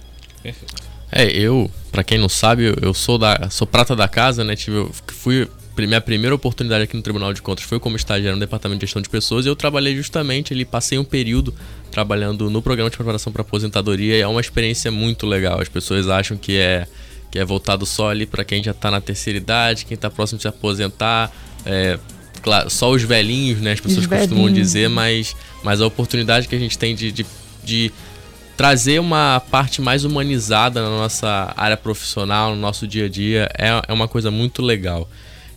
É, 1.12 1.26
eu, 1.30 1.70
para 1.92 2.02
quem 2.02 2.16
não 2.16 2.28
sabe, 2.28 2.74
eu, 2.80 2.94
sou 2.94 3.18
da 3.18 3.50
sou 3.50 3.66
prata 3.66 3.94
da 3.94 4.08
casa, 4.08 4.42
né? 4.42 4.56
Tive, 4.56 4.88
fui 5.08 5.46
minha 5.76 6.00
primeira 6.00 6.34
oportunidade 6.34 6.84
aqui 6.84 6.96
no 6.96 7.02
Tribunal 7.02 7.34
de 7.34 7.42
Contas 7.42 7.64
foi 7.64 7.80
como 7.80 7.96
estagiário 7.96 8.36
no 8.36 8.40
Departamento 8.40 8.78
de 8.78 8.86
Gestão 8.86 9.02
de 9.02 9.08
Pessoas 9.10 9.44
e 9.44 9.48
eu 9.48 9.56
trabalhei 9.56 9.94
justamente 9.94 10.54
ali, 10.54 10.64
passei 10.64 10.96
um 10.98 11.04
período 11.04 11.52
trabalhando 11.90 12.48
no 12.48 12.62
programa 12.62 12.88
de 12.88 12.96
preparação 12.96 13.32
para 13.32 13.42
aposentadoria 13.42 14.16
e 14.16 14.20
é 14.20 14.26
uma 14.26 14.40
experiência 14.40 14.90
muito 14.90 15.26
legal. 15.26 15.60
As 15.60 15.68
pessoas 15.68 16.08
acham 16.08 16.36
que 16.36 16.56
é 16.56 16.86
que 17.30 17.38
é 17.38 17.44
voltado 17.44 17.84
só 17.84 18.10
ali 18.10 18.24
para 18.24 18.44
quem 18.44 18.62
já 18.62 18.70
está 18.70 18.90
na 18.90 19.00
terceira 19.00 19.36
idade, 19.36 19.84
quem 19.84 19.96
está 19.96 20.08
próximo 20.08 20.38
de 20.38 20.42
se 20.42 20.48
aposentar, 20.48 21.32
é, 21.66 21.98
claro, 22.44 22.68
só 22.68 22.90
os 22.90 23.02
velhinhos, 23.02 23.58
né? 23.58 23.72
As 23.72 23.80
pessoas 23.80 24.04
Os 24.04 24.06
costumam 24.06 24.52
dizer, 24.52 24.90
mas, 24.90 25.34
mas 25.62 25.80
a 25.80 25.86
oportunidade 25.86 26.46
que 26.46 26.54
a 26.54 26.58
gente 26.58 26.76
tem 26.76 26.94
de, 26.94 27.10
de, 27.10 27.26
de 27.64 27.90
trazer 28.54 29.00
uma 29.00 29.40
parte 29.50 29.80
mais 29.80 30.04
humanizada 30.04 30.82
na 30.82 30.90
nossa 30.90 31.54
área 31.56 31.76
profissional, 31.76 32.54
no 32.54 32.60
nosso 32.60 32.86
dia 32.86 33.06
a 33.06 33.08
dia, 33.08 33.50
é, 33.58 33.82
é 33.88 33.92
uma 33.92 34.06
coisa 34.06 34.30
muito 34.30 34.60
legal. 34.60 35.08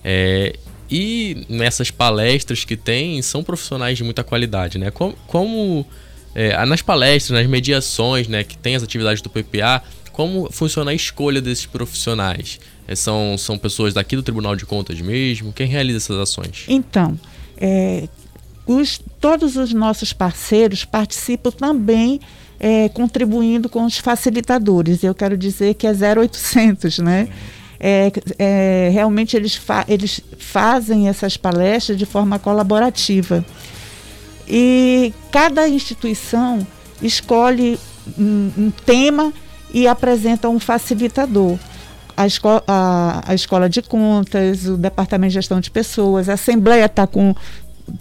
É, 0.02 0.56
e 0.90 1.46
nessas 1.50 1.92
palestras 1.92 2.64
que 2.64 2.78
tem, 2.78 3.22
são 3.22 3.44
profissionais 3.44 3.98
de 3.98 4.06
muita 4.06 4.24
qualidade, 4.24 4.78
né? 4.78 4.90
Como, 4.90 5.14
como 5.28 5.86
é, 6.34 6.66
nas 6.66 6.82
palestras, 6.82 7.38
nas 7.38 7.50
mediações, 7.50 8.30
né, 8.30 8.46
que 8.46 8.58
tem 8.58 8.78
as 8.78 8.84
atividades 8.84 9.22
do 9.22 9.30
PPA, 9.30 9.84
como 10.18 10.52
funciona 10.52 10.90
a 10.90 10.94
escolha 10.96 11.40
desses 11.40 11.68
profissionais? 11.68 12.60
É, 12.88 12.96
são, 12.96 13.38
são 13.38 13.56
pessoas 13.56 13.94
daqui 13.94 14.16
do 14.16 14.24
Tribunal 14.24 14.56
de 14.56 14.66
Contas 14.66 15.00
mesmo? 15.00 15.54
Quem 15.54 15.68
realiza 15.68 15.98
essas 15.98 16.18
ações? 16.18 16.66
Então, 16.68 17.20
é, 17.56 18.10
os, 18.66 19.00
todos 19.22 19.56
os 19.56 19.72
nossos 19.74 20.14
parceiros 20.14 20.84
participam 20.84 21.52
também 21.52 22.20
é, 22.60 22.90
contribuindo 22.90 23.70
com 23.70 23.86
os 23.86 24.00
facilitadores. 24.00 25.04
Eu 25.04 25.14
quero 25.14 25.38
dizer 25.38 25.76
que 25.76 25.86
é 25.86 25.92
0800, 25.92 26.98
né? 26.98 27.28
É, 27.80 28.12
é, 28.40 28.90
realmente 28.92 29.38
eles, 29.38 29.54
fa 29.54 29.86
eles 29.88 30.20
fazem 30.40 31.08
essas 31.08 31.38
palestras 31.38 31.96
de 31.96 32.08
forma 32.08 32.40
colaborativa. 32.40 33.46
E 34.48 35.14
cada 35.32 35.70
instituição 35.70 36.66
escolhe 37.04 37.78
um, 38.18 38.52
um 38.58 38.72
tema 38.84 39.32
e 39.78 39.88
apresenta 39.88 40.50
um 40.50 40.60
facilitador. 40.60 41.60
A, 42.16 42.26
esco 42.26 42.64
a, 42.68 43.22
a, 43.28 43.36
Escola 43.36 43.70
de 43.70 43.84
Contas, 43.84 44.66
o 44.66 44.76
Departamento 44.76 45.30
de 45.30 45.36
Gestão 45.36 45.60
de 45.60 45.70
Pessoas, 45.70 46.28
a 46.28 46.34
Assembleia 46.34 46.86
está 46.86 47.06
com. 47.06 47.36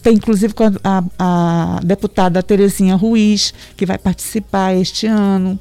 Tem 0.02 0.14
inclusive 0.14 0.54
com 0.54 0.64
a, 0.82 1.04
a, 1.18 1.80
deputada 1.84 2.42
Terezinha 2.42 2.96
Ruiz, 2.96 3.52
que 3.76 3.84
vai 3.84 3.98
participar 3.98 4.74
este 4.74 5.06
ano. 5.06 5.58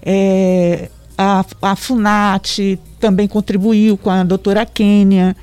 É, 0.00 0.88
a, 1.18 1.44
a 1.60 1.76
FUNAT 1.76 2.78
também 3.00 3.26
contribuiu 3.26 3.96
com 3.96 4.10
a 4.10 4.22
doutora 4.22 4.64
Kênia. 4.64 5.36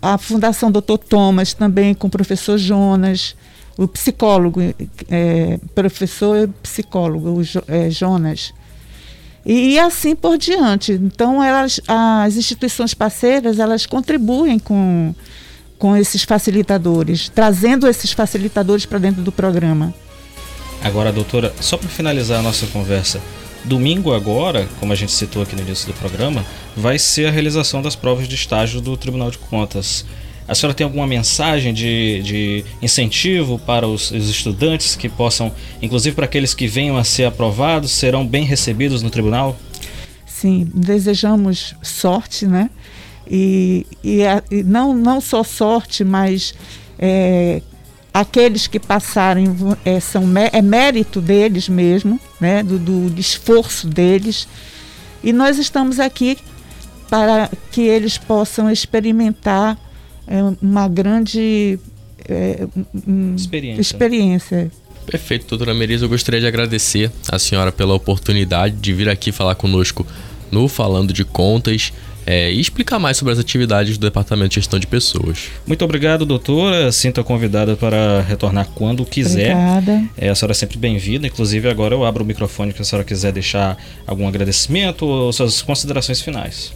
A 0.00 0.16
Fundação 0.16 0.70
Doutor 0.70 0.98
Thomas 0.98 1.52
também 1.52 1.92
com 1.92 2.06
o 2.06 2.10
professor 2.10 2.56
Jonas 2.56 3.36
o 3.76 3.88
psicólogo, 3.88 4.60
é, 5.10 5.58
professor 5.74 6.48
psicólogo, 6.62 7.40
o 7.40 7.42
é, 7.68 7.90
Jonas. 7.90 8.52
E, 9.44 9.74
e, 9.74 9.78
assim 9.78 10.14
por 10.14 10.38
diante. 10.38 10.92
Então, 10.92 11.42
elas, 11.42 11.80
as 11.88 12.36
instituições 12.36 12.94
parceiras, 12.94 13.58
elas 13.58 13.86
contribuem 13.86 14.58
com, 14.58 15.14
com 15.78 15.96
esses 15.96 16.22
facilitadores, 16.22 17.28
trazendo 17.28 17.88
esses 17.88 18.12
facilitadores 18.12 18.86
para 18.86 18.98
dentro 18.98 19.22
do 19.22 19.32
programa. 19.32 19.92
Agora, 20.82 21.12
doutora, 21.12 21.52
só 21.60 21.76
para 21.76 21.88
finalizar 21.88 22.40
a 22.40 22.42
nossa 22.42 22.66
conversa, 22.66 23.20
domingo 23.64 24.12
agora, 24.12 24.68
como 24.80 24.92
a 24.92 24.96
gente 24.96 25.12
citou 25.12 25.42
aqui 25.42 25.54
no 25.54 25.62
início 25.62 25.86
do 25.86 25.94
programa, 25.94 26.44
vai 26.76 26.98
ser 26.98 27.26
a 27.26 27.30
realização 27.30 27.82
das 27.82 27.94
provas 27.94 28.28
de 28.28 28.34
estágio 28.34 28.80
do 28.80 28.96
Tribunal 28.96 29.30
de 29.30 29.38
Contas. 29.38 30.04
A 30.46 30.54
senhora 30.54 30.74
tem 30.74 30.84
alguma 30.84 31.06
mensagem 31.06 31.72
de, 31.72 32.22
de 32.22 32.64
incentivo 32.80 33.58
para 33.58 33.86
os, 33.86 34.10
os, 34.10 34.28
estudantes 34.28 34.96
que 34.96 35.08
possam, 35.08 35.52
inclusive 35.80 36.14
para 36.16 36.24
aqueles 36.24 36.52
que 36.52 36.66
venham 36.66 36.96
a 36.96 37.04
ser 37.04 37.24
aprovados, 37.24 37.92
serão 37.92 38.26
bem 38.26 38.44
recebidos 38.44 39.02
no 39.02 39.10
tribunal? 39.10 39.56
Sim, 40.26 40.68
desejamos 40.74 41.74
sorte, 41.82 42.46
né? 42.46 42.70
E, 43.30 43.86
e, 44.02 44.20
e 44.50 44.62
não, 44.64 44.92
não 44.92 45.20
só 45.20 45.44
sorte, 45.44 46.02
mas 46.02 46.52
é, 46.98 47.62
aqueles 48.12 48.66
que 48.66 48.80
passarem 48.80 49.46
é, 49.84 50.00
são, 50.00 50.24
é 50.52 50.60
mérito 50.60 51.20
deles 51.20 51.68
mesmo, 51.68 52.20
né? 52.40 52.62
do, 52.62 52.78
do 52.78 53.20
esforço 53.20 53.86
deles. 53.86 54.48
E 55.22 55.32
nós 55.32 55.58
estamos 55.58 56.00
aqui 56.00 56.36
para 57.08 57.50
que 57.70 57.82
eles 57.82 58.18
possam 58.18 58.70
experimentar 58.70 59.78
uma 60.60 60.88
grande 60.88 61.78
é, 62.28 62.66
experiência. 63.36 63.80
experiência. 63.80 64.70
Perfeito, 65.06 65.46
doutora 65.46 65.74
Merisa. 65.74 66.04
Eu 66.04 66.08
gostaria 66.08 66.40
de 66.40 66.46
agradecer 66.46 67.10
a 67.30 67.38
senhora 67.38 67.72
pela 67.72 67.94
oportunidade 67.94 68.76
de 68.76 68.92
vir 68.92 69.08
aqui 69.08 69.32
falar 69.32 69.54
conosco 69.54 70.06
no 70.50 70.68
Falando 70.68 71.12
de 71.12 71.24
Contas. 71.24 71.92
É, 72.24 72.52
e 72.52 72.60
explicar 72.60 73.00
mais 73.00 73.16
sobre 73.16 73.32
as 73.32 73.38
atividades 73.40 73.98
do 73.98 74.06
Departamento 74.06 74.50
de 74.50 74.54
Gestão 74.54 74.78
de 74.78 74.86
Pessoas. 74.86 75.48
Muito 75.66 75.84
obrigado, 75.84 76.24
doutora. 76.24 76.92
Sinta 76.92 77.24
convidada 77.24 77.74
para 77.74 78.20
retornar 78.20 78.68
quando 78.76 79.04
quiser. 79.04 79.56
Obrigada. 79.56 80.04
É, 80.16 80.28
a 80.28 80.34
senhora 80.36 80.52
é 80.52 80.54
sempre 80.54 80.78
bem-vinda. 80.78 81.26
Inclusive, 81.26 81.68
agora 81.68 81.96
eu 81.96 82.04
abro 82.04 82.22
o 82.22 82.26
microfone 82.26 82.72
se 82.72 82.80
a 82.80 82.84
senhora 82.84 83.04
quiser 83.04 83.32
deixar 83.32 83.76
algum 84.06 84.28
agradecimento 84.28 85.04
ou 85.04 85.32
suas 85.32 85.62
considerações 85.62 86.20
finais. 86.20 86.72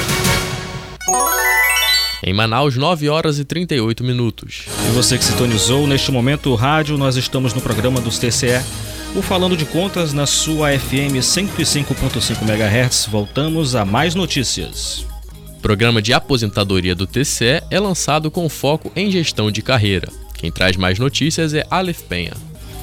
Em 2.24 2.32
Manaus, 2.32 2.76
9 2.76 3.08
horas 3.08 3.40
e 3.40 3.44
38 3.44 4.04
minutos. 4.04 4.66
E 4.86 4.92
você 4.92 5.18
que 5.18 5.24
sintonizou, 5.24 5.88
neste 5.88 6.12
momento 6.12 6.50
o 6.50 6.54
rádio, 6.54 6.96
nós 6.96 7.16
estamos 7.16 7.52
no 7.52 7.60
programa 7.60 8.00
dos 8.00 8.16
TCE, 8.16 8.62
o 9.16 9.20
Falando 9.20 9.56
de 9.56 9.64
Contas 9.64 10.12
na 10.12 10.24
sua 10.24 10.78
FM 10.78 11.18
105.5 11.18 12.42
MHz. 12.42 13.08
Voltamos 13.10 13.74
a 13.74 13.84
mais 13.84 14.14
notícias. 14.14 15.04
O 15.58 15.60
programa 15.60 16.00
de 16.00 16.12
aposentadoria 16.12 16.94
do 16.94 17.08
TCE 17.08 17.60
é 17.68 17.80
lançado 17.80 18.30
com 18.30 18.48
foco 18.48 18.92
em 18.94 19.10
gestão 19.10 19.50
de 19.50 19.60
carreira. 19.60 20.08
Quem 20.34 20.52
traz 20.52 20.76
mais 20.76 21.00
notícias 21.00 21.52
é 21.54 21.66
Aleph 21.68 22.02
Penha. 22.02 22.34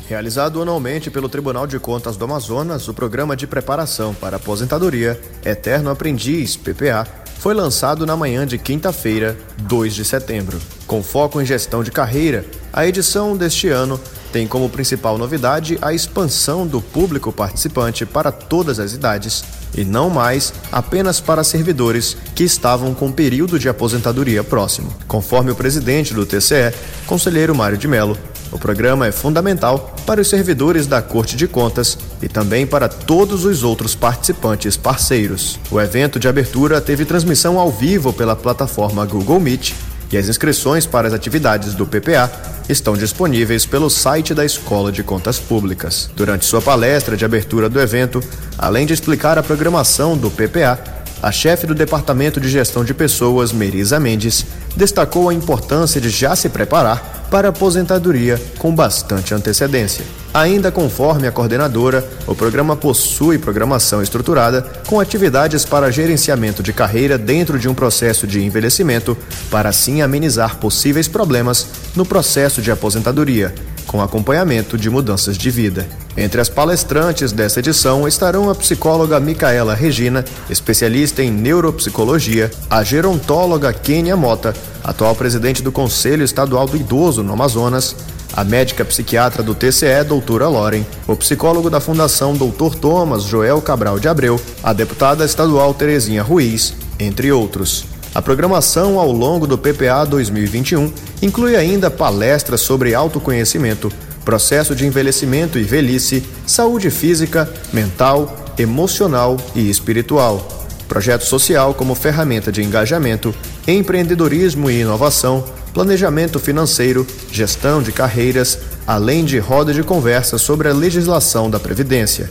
Realizado 0.10 0.62
anualmente 0.62 1.10
pelo 1.10 1.30
Tribunal 1.30 1.66
de 1.66 1.80
Contas 1.80 2.18
do 2.18 2.26
Amazonas, 2.26 2.90
o 2.90 2.94
programa 2.94 3.38
de 3.38 3.48
preparação 3.48 4.14
para 4.14 4.36
aposentadoria 4.36 5.18
Eterno 5.46 5.90
Aprendiz, 5.92 6.58
PPA, 6.58 7.08
foi 7.40 7.54
lançado 7.54 8.06
na 8.06 8.18
manhã 8.18 8.46
de 8.46 8.58
quinta-feira, 8.58 9.38
2 9.62 9.96
de 9.96 10.04
setembro. 10.04 10.60
Com 10.86 11.02
foco 11.02 11.42
em 11.42 11.46
gestão 11.46 11.82
de 11.82 11.90
carreira, 11.90 12.46
a 12.72 12.86
edição 12.86 13.36
deste 13.36 13.70
ano 13.70 14.00
tem 14.32 14.46
como 14.46 14.70
principal 14.70 15.18
novidade 15.18 15.78
a 15.82 15.94
expansão 15.94 16.68
do 16.68 16.82
público 16.82 17.32
participante 17.32 18.06
para 18.06 18.30
todas 18.30 18.78
as 18.78 18.94
idades 18.94 19.44
e 19.76 19.86
não 19.86 20.10
mais 20.10 20.54
apenas 20.70 21.22
para 21.22 21.44
servidores 21.44 22.18
que 22.36 22.44
estavam 22.44 22.94
com 22.94 23.10
período 23.10 23.58
de 23.58 23.70
aposentadoria 23.70 24.44
próximo. 24.44 24.94
Conforme 25.08 25.50
o 25.50 25.56
presidente 25.56 26.14
do 26.14 26.26
TCE, 26.26 26.74
conselheiro 27.08 27.56
Mário 27.56 27.78
de 27.78 27.88
Mello, 27.88 28.18
o 28.52 28.58
programa 28.58 29.08
é 29.08 29.12
fundamental 29.12 29.96
para 30.06 30.22
os 30.22 30.28
servidores 30.28 30.88
da 30.88 31.02
Corte 31.02 31.36
de 31.36 31.48
Contas 31.48 31.98
e 32.22 32.28
também 32.28 32.66
para 32.66 32.90
todos 32.90 33.46
os 33.46 33.64
outros 33.64 33.96
participantes 33.96 34.76
parceiros. 34.76 35.60
O 35.70 35.80
evento 35.80 36.20
de 36.20 36.28
abertura 36.28 36.82
teve 36.82 37.06
transmissão 37.06 37.60
ao 37.60 37.72
vivo 37.72 38.12
pela 38.12 38.36
plataforma 38.36 39.06
Google 39.06 39.40
Meet 39.40 39.74
e 40.12 40.18
as 40.18 40.28
inscrições 40.28 40.86
para 40.88 41.08
as 41.08 41.14
atividades 41.14 41.76
do 41.76 41.86
PPA 41.86 42.32
estão 42.68 42.96
disponíveis 42.96 43.66
pelo 43.66 43.90
site 43.90 44.34
da 44.34 44.44
Escola 44.44 44.92
de 44.92 45.04
Contas 45.04 45.40
Públicas. 45.40 46.10
Durante 46.16 46.46
sua 46.46 46.62
palestra 46.62 47.16
de 47.16 47.26
abertura 47.26 47.70
do 47.70 47.80
evento, 47.80 48.24
além 48.58 48.86
de 48.86 48.94
explicar 48.94 49.38
a 49.38 49.44
programação 49.44 50.18
do 50.18 50.32
PPA, 50.32 50.80
a 51.22 51.32
chefe 51.32 51.68
do 51.68 51.76
Departamento 51.76 52.40
de 52.40 52.48
Gestão 52.48 52.84
de 52.84 52.94
Pessoas, 52.94 53.52
Merisa 53.52 54.00
Mendes, 54.00 54.46
destacou 54.80 55.28
a 55.28 55.34
importância 55.34 56.00
de 56.00 56.10
já 56.10 56.38
se 56.38 56.48
preparar 56.48 57.28
para 57.30 57.50
a 57.50 57.52
aposentadoria 57.52 58.42
com 58.58 58.74
bastante 58.74 59.34
antecedência. 59.34 60.06
Ainda 60.34 60.72
conforme 60.72 61.28
a 61.28 61.32
coordenadora, 61.34 62.08
o 62.26 62.34
programa 62.34 62.78
possui 62.78 63.38
programação 63.38 64.02
estruturada 64.02 64.62
com 64.88 64.98
atividades 64.98 65.66
para 65.66 65.92
gerenciamento 65.92 66.64
de 66.64 66.72
carreira 66.72 67.18
dentro 67.18 67.60
de 67.60 67.68
um 67.68 67.74
processo 67.74 68.26
de 68.26 68.42
envelhecimento, 68.42 69.18
para 69.52 69.68
assim 69.68 70.02
amenizar 70.02 70.56
possíveis 70.58 71.10
problemas 71.10 71.68
no 71.94 72.06
processo 72.06 72.62
de 72.62 72.72
aposentadoria, 72.72 73.54
com 73.86 74.02
acompanhamento 74.02 74.78
de 74.78 74.90
mudanças 74.90 75.38
de 75.38 75.52
vida. 75.52 75.88
Entre 76.20 76.42
as 76.42 76.50
palestrantes 76.50 77.32
dessa 77.32 77.60
edição 77.60 78.06
estarão 78.06 78.50
a 78.50 78.56
psicóloga 78.56 79.22
Micaela 79.22 79.74
Regina, 79.74 80.26
especialista 80.50 81.24
em 81.24 81.32
neuropsicologia, 81.32 82.52
a 82.70 82.84
gerontóloga 82.84 83.72
Kênia 83.72 84.18
Mota, 84.18 84.54
atual 84.84 85.16
presidente 85.16 85.64
do 85.64 85.72
Conselho 85.72 86.22
Estadual 86.22 86.68
do 86.68 86.76
Idoso 86.76 87.24
no 87.24 87.32
Amazonas, 87.32 87.96
a 88.34 88.44
médica 88.44 88.84
psiquiatra 88.84 89.42
do 89.42 89.56
TCE, 89.56 90.04
doutora 90.06 90.50
Loren, 90.50 90.86
o 91.08 91.16
psicólogo 91.16 91.70
da 91.70 91.80
Fundação 91.80 92.36
Doutor 92.36 92.76
Thomas 92.76 93.24
Joel 93.24 93.62
Cabral 93.62 93.98
de 93.98 94.10
Abreu, 94.10 94.38
a 94.62 94.74
deputada 94.74 95.24
estadual 95.24 95.74
Terezinha 95.74 96.22
Ruiz, 96.22 96.74
entre 97.00 97.32
outros. 97.32 97.86
A 98.14 98.22
programação 98.22 99.00
ao 99.00 99.10
longo 99.10 99.48
do 99.48 99.58
PPA 99.58 100.04
2021 100.04 100.92
inclui 101.22 101.56
ainda 101.56 101.90
palestras 101.90 102.60
sobre 102.60 102.94
autoconhecimento, 102.94 103.90
processo 104.30 104.76
de 104.76 104.86
envelhecimento 104.86 105.58
e 105.58 105.64
velhice, 105.64 106.24
saúde 106.46 106.92
física, 106.92 107.52
mental, 107.74 108.54
emocional 108.60 109.36
e 109.56 109.68
espiritual, 109.72 110.68
projeto 110.88 111.26
social 111.26 111.74
como 111.74 111.96
ferramenta 111.96 112.52
de 112.52 112.62
engajamento, 112.62 113.34
empreendedorismo 113.68 114.70
e 114.70 114.82
inovação, 114.82 115.44
planejamento 115.74 116.40
financeiro, 116.40 117.08
gestão 117.32 117.82
de 117.82 117.92
carreiras, 117.92 118.60
além 118.86 119.26
de 119.26 119.40
roda 119.40 119.74
de 119.74 119.82
conversa 119.82 120.38
sobre 120.38 120.70
a 120.70 120.74
legislação 120.74 121.50
da 121.50 121.60
Previdência. 121.60 122.30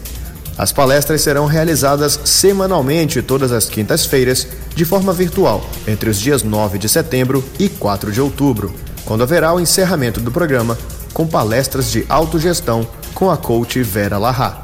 As 0.57 0.71
palestras 0.71 1.21
serão 1.21 1.47
realizadas 1.47 2.21
semanalmente 2.25 3.21
todas 3.23 3.51
as 3.51 3.69
quintas-feiras, 3.69 4.47
de 4.73 4.85
forma 4.85 5.13
virtual, 5.13 5.69
entre 5.85 6.09
os 6.09 6.21
dias 6.21 6.45
9 6.45 6.79
de 6.79 6.89
setembro 6.89 7.45
e 7.59 7.69
4 7.69 8.13
de 8.13 8.21
outubro, 8.21 8.73
quando 9.05 9.25
haverá 9.25 9.53
o 9.53 9.59
encerramento 9.59 10.21
do 10.21 10.31
programa 10.31 10.79
com 11.12 11.27
palestras 11.27 11.90
de 11.90 12.05
autogestão 12.09 12.88
com 13.14 13.31
a 13.31 13.37
coach 13.37 13.83
Vera 13.83 14.18
Larra. 14.18 14.62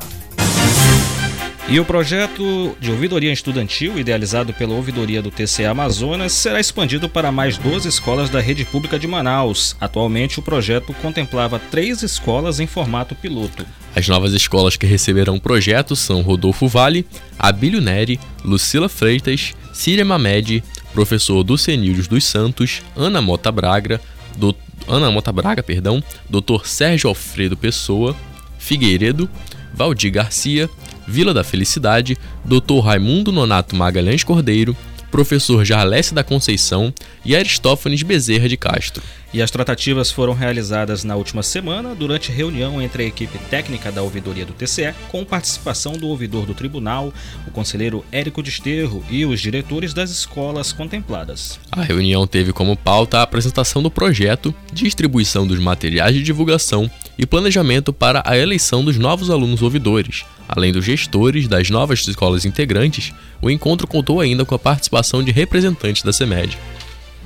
E 1.67 1.81
o 1.81 1.85
projeto 1.85 2.77
de 2.79 2.91
ouvidoria 2.91 3.33
estudantil, 3.33 3.99
idealizado 3.99 4.53
pela 4.53 4.75
ouvidoria 4.75 5.23
do 5.23 5.31
TCA 5.31 5.71
Amazonas, 5.71 6.33
será 6.33 6.61
expandido 6.61 7.09
para 7.09 7.33
mais 7.33 7.57
12 7.57 7.89
escolas 7.89 8.29
da 8.29 8.39
rede 8.39 8.67
pública 8.67 8.99
de 8.99 9.07
Manaus. 9.07 9.75
Atualmente, 9.81 10.39
o 10.39 10.43
projeto 10.43 10.95
contemplava 11.01 11.59
três 11.59 12.03
escolas 12.03 12.61
em 12.61 12.67
formato 12.67 13.15
piloto. 13.15 13.67
As 13.97 14.07
novas 14.07 14.35
escolas 14.35 14.77
que 14.77 14.87
receberão 14.87 15.37
o 15.37 15.41
projeto 15.41 15.97
são 15.97 16.21
Rodolfo 16.21 16.69
Vale, 16.69 17.07
Abílio 17.39 17.81
Neri, 17.81 18.21
Lucila 18.45 18.89
Freitas, 18.89 19.55
Síria 19.73 20.05
Mamed, 20.05 20.63
professor 20.93 21.43
Ducenildes 21.43 22.07
dos 22.07 22.25
Santos, 22.25 22.83
Ana 22.95 23.23
Mota 23.23 23.51
Braga, 23.51 24.01
do, 24.37 24.55
Ana 24.87 25.11
Mota 25.11 25.33
Braga, 25.33 25.63
perdão, 25.63 26.03
Dr. 26.29 26.67
Sérgio 26.67 27.09
Alfredo 27.09 27.57
Pessoa, 27.57 28.15
Figueiredo, 28.59 29.29
Valdir 29.73 30.13
Garcia, 30.13 30.69
Vila 31.07 31.35
da 31.35 31.45
Felicidade, 31.45 32.17
Dr. 32.45 32.81
Raimundo 32.81 33.33
Nonato 33.33 33.77
Magalhães 33.77 34.25
Cordeiro, 34.25 34.77
professor 35.15 35.65
Jarlesse 35.65 36.13
da 36.13 36.25
Conceição 36.25 36.93
e 37.25 37.37
Aristófanes 37.37 38.03
Bezerra 38.03 38.49
de 38.49 38.57
Castro. 38.57 39.01
E 39.33 39.41
as 39.41 39.49
tratativas 39.49 40.11
foram 40.11 40.33
realizadas 40.33 41.05
na 41.05 41.15
última 41.15 41.41
semana 41.41 41.95
durante 41.95 42.33
reunião 42.33 42.83
entre 42.83 43.05
a 43.05 43.07
equipe 43.07 43.39
técnica 43.49 43.93
da 43.93 44.03
ouvidoria 44.03 44.45
do 44.45 44.53
TCE, 44.53 44.93
com 45.13 45.25
participação 45.25 45.93
do 45.93 46.09
ouvidor 46.09 46.47
do 46.47 46.53
tribunal, 46.53 47.15
o 47.47 47.53
conselheiro 47.53 48.05
Érico 48.11 48.43
Desterro 48.43 49.05
e 49.09 49.25
os 49.25 49.41
diretores 49.41 49.95
das 49.95 50.11
escolas 50.11 50.73
contempladas. 50.73 51.61
A 51.71 51.83
reunião 51.83 52.27
teve 52.27 52.53
como 52.53 52.77
pauta 52.77 53.19
a 53.19 53.23
apresentação 53.23 53.81
do 53.85 53.93
projeto, 53.93 54.53
distribuição 54.73 55.47
dos 55.47 55.61
materiais 55.61 56.17
de 56.17 56.25
divulgação 56.25 56.91
e 57.19 57.27
planejamento 57.27 57.93
para 57.93 58.23
a 58.25 58.37
eleição 58.37 58.85
dos 58.85 58.99
novos 58.99 59.31
alunos 59.31 59.63
ouvidores. 59.63 60.25
Além 60.49 60.73
dos 60.73 60.85
gestores 60.85 61.49
das 61.49 61.71
novas 61.71 62.07
escolas 62.07 62.45
integrantes, 62.45 63.13
o 63.41 63.51
encontro 63.51 63.87
contou 63.87 64.21
ainda 64.21 64.45
com 64.45 64.55
a 64.55 64.59
participação 64.59 65.23
de 65.23 65.31
representantes 65.31 66.03
da 66.03 66.13
CEMED. 66.13 66.59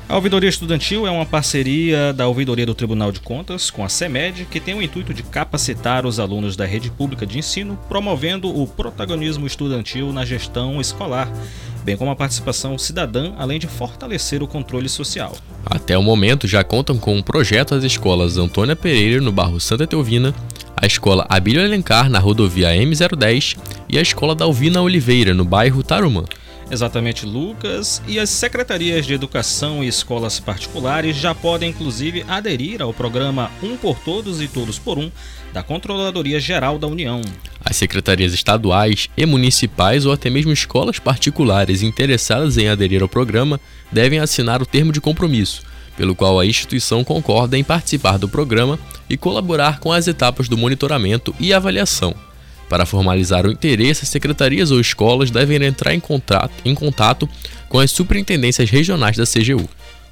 A 0.08 0.16
Ouvidoria 0.16 0.48
Estudantil 0.48 1.06
é 1.06 1.10
uma 1.10 1.26
parceria 1.26 2.14
da 2.14 2.26
Ouvidoria 2.26 2.64
do 2.64 2.74
Tribunal 2.74 3.12
de 3.12 3.20
Contas 3.20 3.70
com 3.70 3.84
a 3.84 3.90
CEMED, 3.90 4.46
que 4.50 4.58
tem 4.58 4.74
o 4.74 4.80
intuito 4.80 5.12
de 5.12 5.22
capacitar 5.22 6.06
os 6.06 6.18
alunos 6.18 6.56
da 6.56 6.64
rede 6.64 6.90
pública 6.90 7.26
de 7.26 7.38
ensino, 7.38 7.78
promovendo 7.90 8.48
o 8.48 8.66
protagonismo 8.66 9.46
estudantil 9.46 10.10
na 10.10 10.24
gestão 10.24 10.80
escolar, 10.80 11.30
bem 11.84 11.94
como 11.94 12.10
a 12.10 12.16
participação 12.16 12.78
cidadã, 12.78 13.34
além 13.36 13.58
de 13.58 13.66
fortalecer 13.66 14.42
o 14.42 14.48
controle 14.48 14.88
social. 14.88 15.36
Até 15.66 15.98
o 15.98 16.02
momento 16.02 16.48
já 16.48 16.64
contam 16.64 16.96
com 16.96 17.14
um 17.14 17.22
projeto 17.22 17.74
as 17.74 17.84
escolas 17.84 18.38
Antônia 18.38 18.74
Pereira, 18.74 19.20
no 19.20 19.30
bairro 19.30 19.60
Santa 19.60 19.86
Teovina, 19.86 20.34
a 20.74 20.86
escola 20.86 21.26
Abílio 21.28 21.62
Alencar, 21.62 22.08
na 22.08 22.18
rodovia 22.18 22.70
M010, 22.70 23.58
e 23.90 23.98
a 23.98 24.00
escola 24.00 24.34
Dalvina 24.34 24.80
Oliveira, 24.80 25.34
no 25.34 25.44
bairro 25.44 25.82
Tarumã. 25.82 26.24
Exatamente, 26.70 27.24
Lucas. 27.24 28.02
E 28.06 28.18
as 28.18 28.28
secretarias 28.30 29.06
de 29.06 29.14
educação 29.14 29.82
e 29.82 29.88
escolas 29.88 30.38
particulares 30.38 31.16
já 31.16 31.34
podem, 31.34 31.70
inclusive, 31.70 32.24
aderir 32.28 32.82
ao 32.82 32.92
programa 32.92 33.50
Um 33.62 33.76
por 33.76 33.98
Todos 33.98 34.42
e 34.42 34.48
Todos 34.48 34.78
por 34.78 34.98
Um 34.98 35.10
da 35.52 35.62
Controladoria 35.62 36.38
Geral 36.38 36.78
da 36.78 36.86
União. 36.86 37.22
As 37.64 37.76
secretarias 37.76 38.34
estaduais 38.34 39.08
e 39.16 39.24
municipais 39.24 40.04
ou 40.04 40.12
até 40.12 40.28
mesmo 40.28 40.52
escolas 40.52 40.98
particulares 40.98 41.82
interessadas 41.82 42.58
em 42.58 42.68
aderir 42.68 43.02
ao 43.02 43.08
programa 43.08 43.58
devem 43.90 44.18
assinar 44.18 44.60
o 44.60 44.66
termo 44.66 44.92
de 44.92 45.00
compromisso, 45.00 45.62
pelo 45.96 46.14
qual 46.14 46.38
a 46.38 46.46
instituição 46.46 47.02
concorda 47.02 47.56
em 47.56 47.64
participar 47.64 48.18
do 48.18 48.28
programa 48.28 48.78
e 49.08 49.16
colaborar 49.16 49.80
com 49.80 49.90
as 49.90 50.06
etapas 50.06 50.48
do 50.48 50.58
monitoramento 50.58 51.34
e 51.40 51.52
avaliação 51.52 52.14
para 52.68 52.86
formalizar 52.86 53.46
o 53.46 53.50
interesse, 53.50 54.04
as 54.04 54.08
secretarias 54.08 54.70
ou 54.70 54.80
escolas 54.80 55.30
devem 55.30 55.62
entrar 55.64 55.94
em 55.94 56.00
contato, 56.00 56.52
em 56.64 56.74
contato 56.74 57.28
com 57.68 57.78
as 57.78 57.90
superintendências 57.90 58.70
regionais 58.70 59.16
da 59.16 59.24
CGU. 59.24 59.68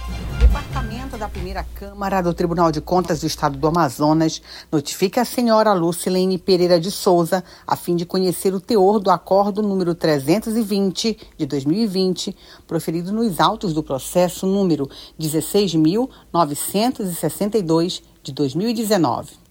Departamento 0.41 1.17
da 1.19 1.29
primeira 1.29 1.63
Câmara 1.75 2.23
do 2.23 2.33
Tribunal 2.33 2.73
de 2.73 2.81
Contas 2.81 3.21
do 3.21 3.27
Estado 3.27 3.59
do 3.59 3.67
Amazonas 3.67 4.41
notifica 4.73 5.21
a 5.21 5.25
senhora 5.25 5.75
Lucilene 5.75 6.39
Pereira 6.39 6.81
de 6.81 6.91
Souza 6.91 7.45
a 7.67 7.77
fim 7.77 7.95
de 7.95 8.07
conhecer 8.07 8.55
o 8.55 8.61
teor 8.61 8.99
do 8.99 9.11
acordo 9.11 9.61
número 9.61 9.95
320 9.95 11.19
de 11.37 11.45
2020, 11.45 12.35
proferido 12.67 13.13
nos 13.13 13.39
autos 13.39 13.75
do 13.75 13.83
processo 13.83 14.47
número 14.47 14.89
16.962 15.21 18.01
de 18.23 18.33
2019. 18.33 19.51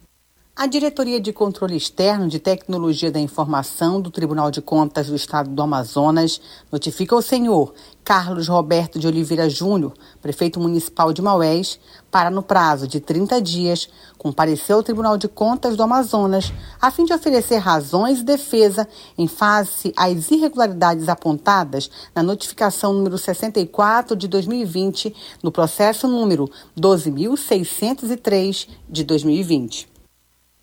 A 0.62 0.68
Diretoria 0.68 1.22
de 1.22 1.32
Controle 1.32 1.78
Externo 1.78 2.28
de 2.28 2.38
Tecnologia 2.38 3.10
da 3.10 3.18
Informação 3.18 4.02
do 4.02 4.12
Tribunal 4.12 4.52
de 4.52 4.62
Contas 4.62 5.08
do 5.08 5.16
Estado 5.16 5.50
do 5.50 5.62
Amazonas 5.62 6.42
notifica 6.70 7.16
ao 7.16 7.22
senhor 7.22 7.74
Carlos 8.10 8.47
Roberto 8.47 8.97
de 8.97 9.05
Oliveira 9.05 9.47
Júnior, 9.47 9.93
prefeito 10.20 10.60
municipal 10.60 11.14
de 11.14 11.22
Maués, 11.22 11.80
para, 12.10 12.32
no 12.32 12.41
prazo 12.41 12.88
de 12.88 12.99
30 12.99 13.39
dias, 13.39 13.88
comparecer 14.18 14.76
ao 14.76 14.82
Tribunal 14.82 15.16
de 15.16 15.28
Contas 15.28 15.78
do 15.78 15.84
Amazonas 15.84 16.51
a 16.82 16.89
fim 16.89 17.05
de 17.05 17.14
oferecer 17.14 17.57
razões 17.57 18.22
e 18.22 18.24
defesa 18.24 18.88
em 19.16 19.28
face 19.28 19.93
às 19.95 20.32
irregularidades 20.32 21.07
apontadas 21.07 21.91
na 22.16 22.24
notificação 22.24 22.93
número 22.93 23.16
64 23.16 24.16
de 24.16 24.28
2020, 24.28 25.16
no 25.43 25.51
processo 25.51 26.07
número 26.07 26.49
12.603 26.76 28.70
de 28.89 29.03
2020. 29.03 29.89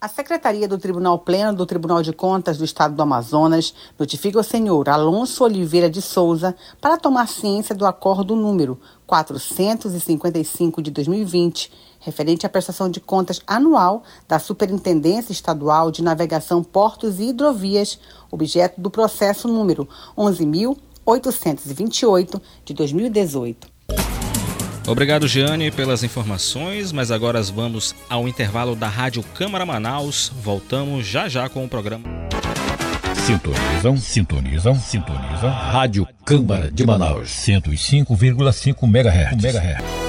A 0.06 0.08
Secretaria 0.08 0.68
do 0.68 0.78
Tribunal 0.78 1.18
Pleno 1.18 1.52
do 1.52 1.66
Tribunal 1.66 2.00
de 2.00 2.12
Contas 2.12 2.56
do 2.56 2.64
Estado 2.64 2.94
do 2.94 3.02
Amazonas 3.02 3.74
notifica 3.98 4.38
o 4.38 4.44
senhor 4.44 4.88
Alonso 4.88 5.42
Oliveira 5.42 5.90
de 5.90 6.00
Souza 6.00 6.54
para 6.80 6.96
tomar 6.96 7.26
ciência 7.26 7.74
do 7.74 7.84
acordo 7.84 8.36
número 8.36 8.80
455 9.04 10.80
de 10.80 10.92
2020, 10.92 11.72
referente 11.98 12.46
à 12.46 12.48
prestação 12.48 12.88
de 12.88 13.00
contas 13.00 13.40
anual 13.48 14.04
da 14.28 14.38
Superintendência 14.38 15.32
Estadual 15.32 15.90
de 15.90 16.04
Navegação, 16.04 16.62
Portos 16.62 17.18
e 17.18 17.30
Hidrovias, 17.30 17.98
objeto 18.30 18.80
do 18.80 18.88
processo 18.88 19.48
número 19.48 19.88
11.828 20.16 22.40
de 22.64 22.74
2018. 22.74 23.66
Obrigado, 24.86 25.26
Giane, 25.26 25.70
pelas 25.70 26.04
informações, 26.04 26.92
mas 26.92 27.10
agora 27.10 27.42
vamos 27.42 27.94
ao 28.08 28.28
intervalo 28.28 28.76
da 28.76 28.88
Rádio 28.88 29.22
Câmara 29.34 29.66
Manaus. 29.66 30.30
Voltamos 30.42 31.06
já 31.06 31.28
já 31.28 31.48
com 31.48 31.64
o 31.64 31.68
programa. 31.68 32.04
Sintonizam, 33.26 33.96
sintonizam, 33.96 34.74
sintonizam. 34.76 35.50
Rádio 35.50 36.06
Câmara 36.24 36.70
de 36.70 36.86
Manaus. 36.86 37.28
105,5 37.30 38.84
MHz. 38.84 39.44
MHz. 39.44 40.06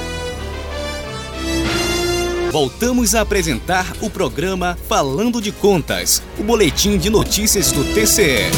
Voltamos 2.52 3.16
a 3.16 3.22
apresentar 3.22 3.92
o 4.02 4.10
programa 4.10 4.78
Falando 4.88 5.42
de 5.42 5.52
Contas, 5.52 6.22
o 6.38 6.44
boletim 6.44 6.98
de 6.98 7.10
notícias 7.10 7.72
do 7.72 7.84
TCE. 7.84 8.52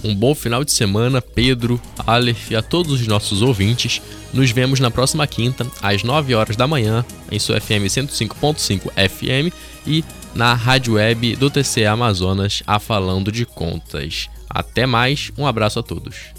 Um 0.04 0.14
bom 0.14 0.36
final 0.36 0.64
de 0.64 0.72
semana, 0.72 1.22
Pedro, 1.22 1.82
Aleph 2.06 2.52
e 2.52 2.56
a 2.56 2.62
todos 2.62 2.94
os 2.94 3.08
nossos 3.08 3.42
ouvintes. 3.42 4.02
Nos 4.34 4.52
vemos 4.52 4.80
na 4.80 4.92
próxima 4.92 5.26
quinta, 5.26 5.66
às 5.82 6.04
9 6.04 6.36
horas 6.36 6.56
da 6.56 6.68
manhã, 6.68 7.04
em 7.32 7.40
sua 7.40 7.60
FM 7.60 7.88
105.5 7.88 8.92
FM 8.92 9.54
e 9.86 10.04
na 10.36 10.54
rádio 10.54 10.94
web 10.94 11.36
do 11.36 11.50
TCE 11.50 11.86
Amazonas, 11.86 12.62
a 12.68 12.80
Falando 12.80 13.32
de 13.32 13.46
Contas. 13.46 14.30
Até 14.50 14.86
mais, 14.86 15.32
um 15.38 15.48
abraço 15.48 15.80
a 15.80 15.84
todos. 15.84 16.38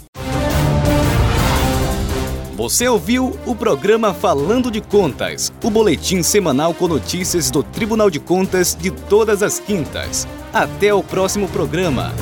Você 2.59 2.89
ouviu 2.89 3.39
o 3.47 3.55
programa 3.55 4.13
Falando 4.13 4.69
de 4.69 4.81
Contas, 4.81 5.53
o 5.63 5.71
boletim 5.71 6.25
semanal 6.25 6.75
com 6.75 6.89
notícias 6.89 7.53
do 7.53 7.63
Tribunal 7.63 8.11
de 8.11 8.19
Contas 8.19 8.77
de 8.81 8.91
todas 8.91 9.45
as 9.45 9.61
quintas. 9.61 10.27
Até 10.53 10.93
o 10.93 11.01
próximo 11.01 11.49
programa. 11.49 12.13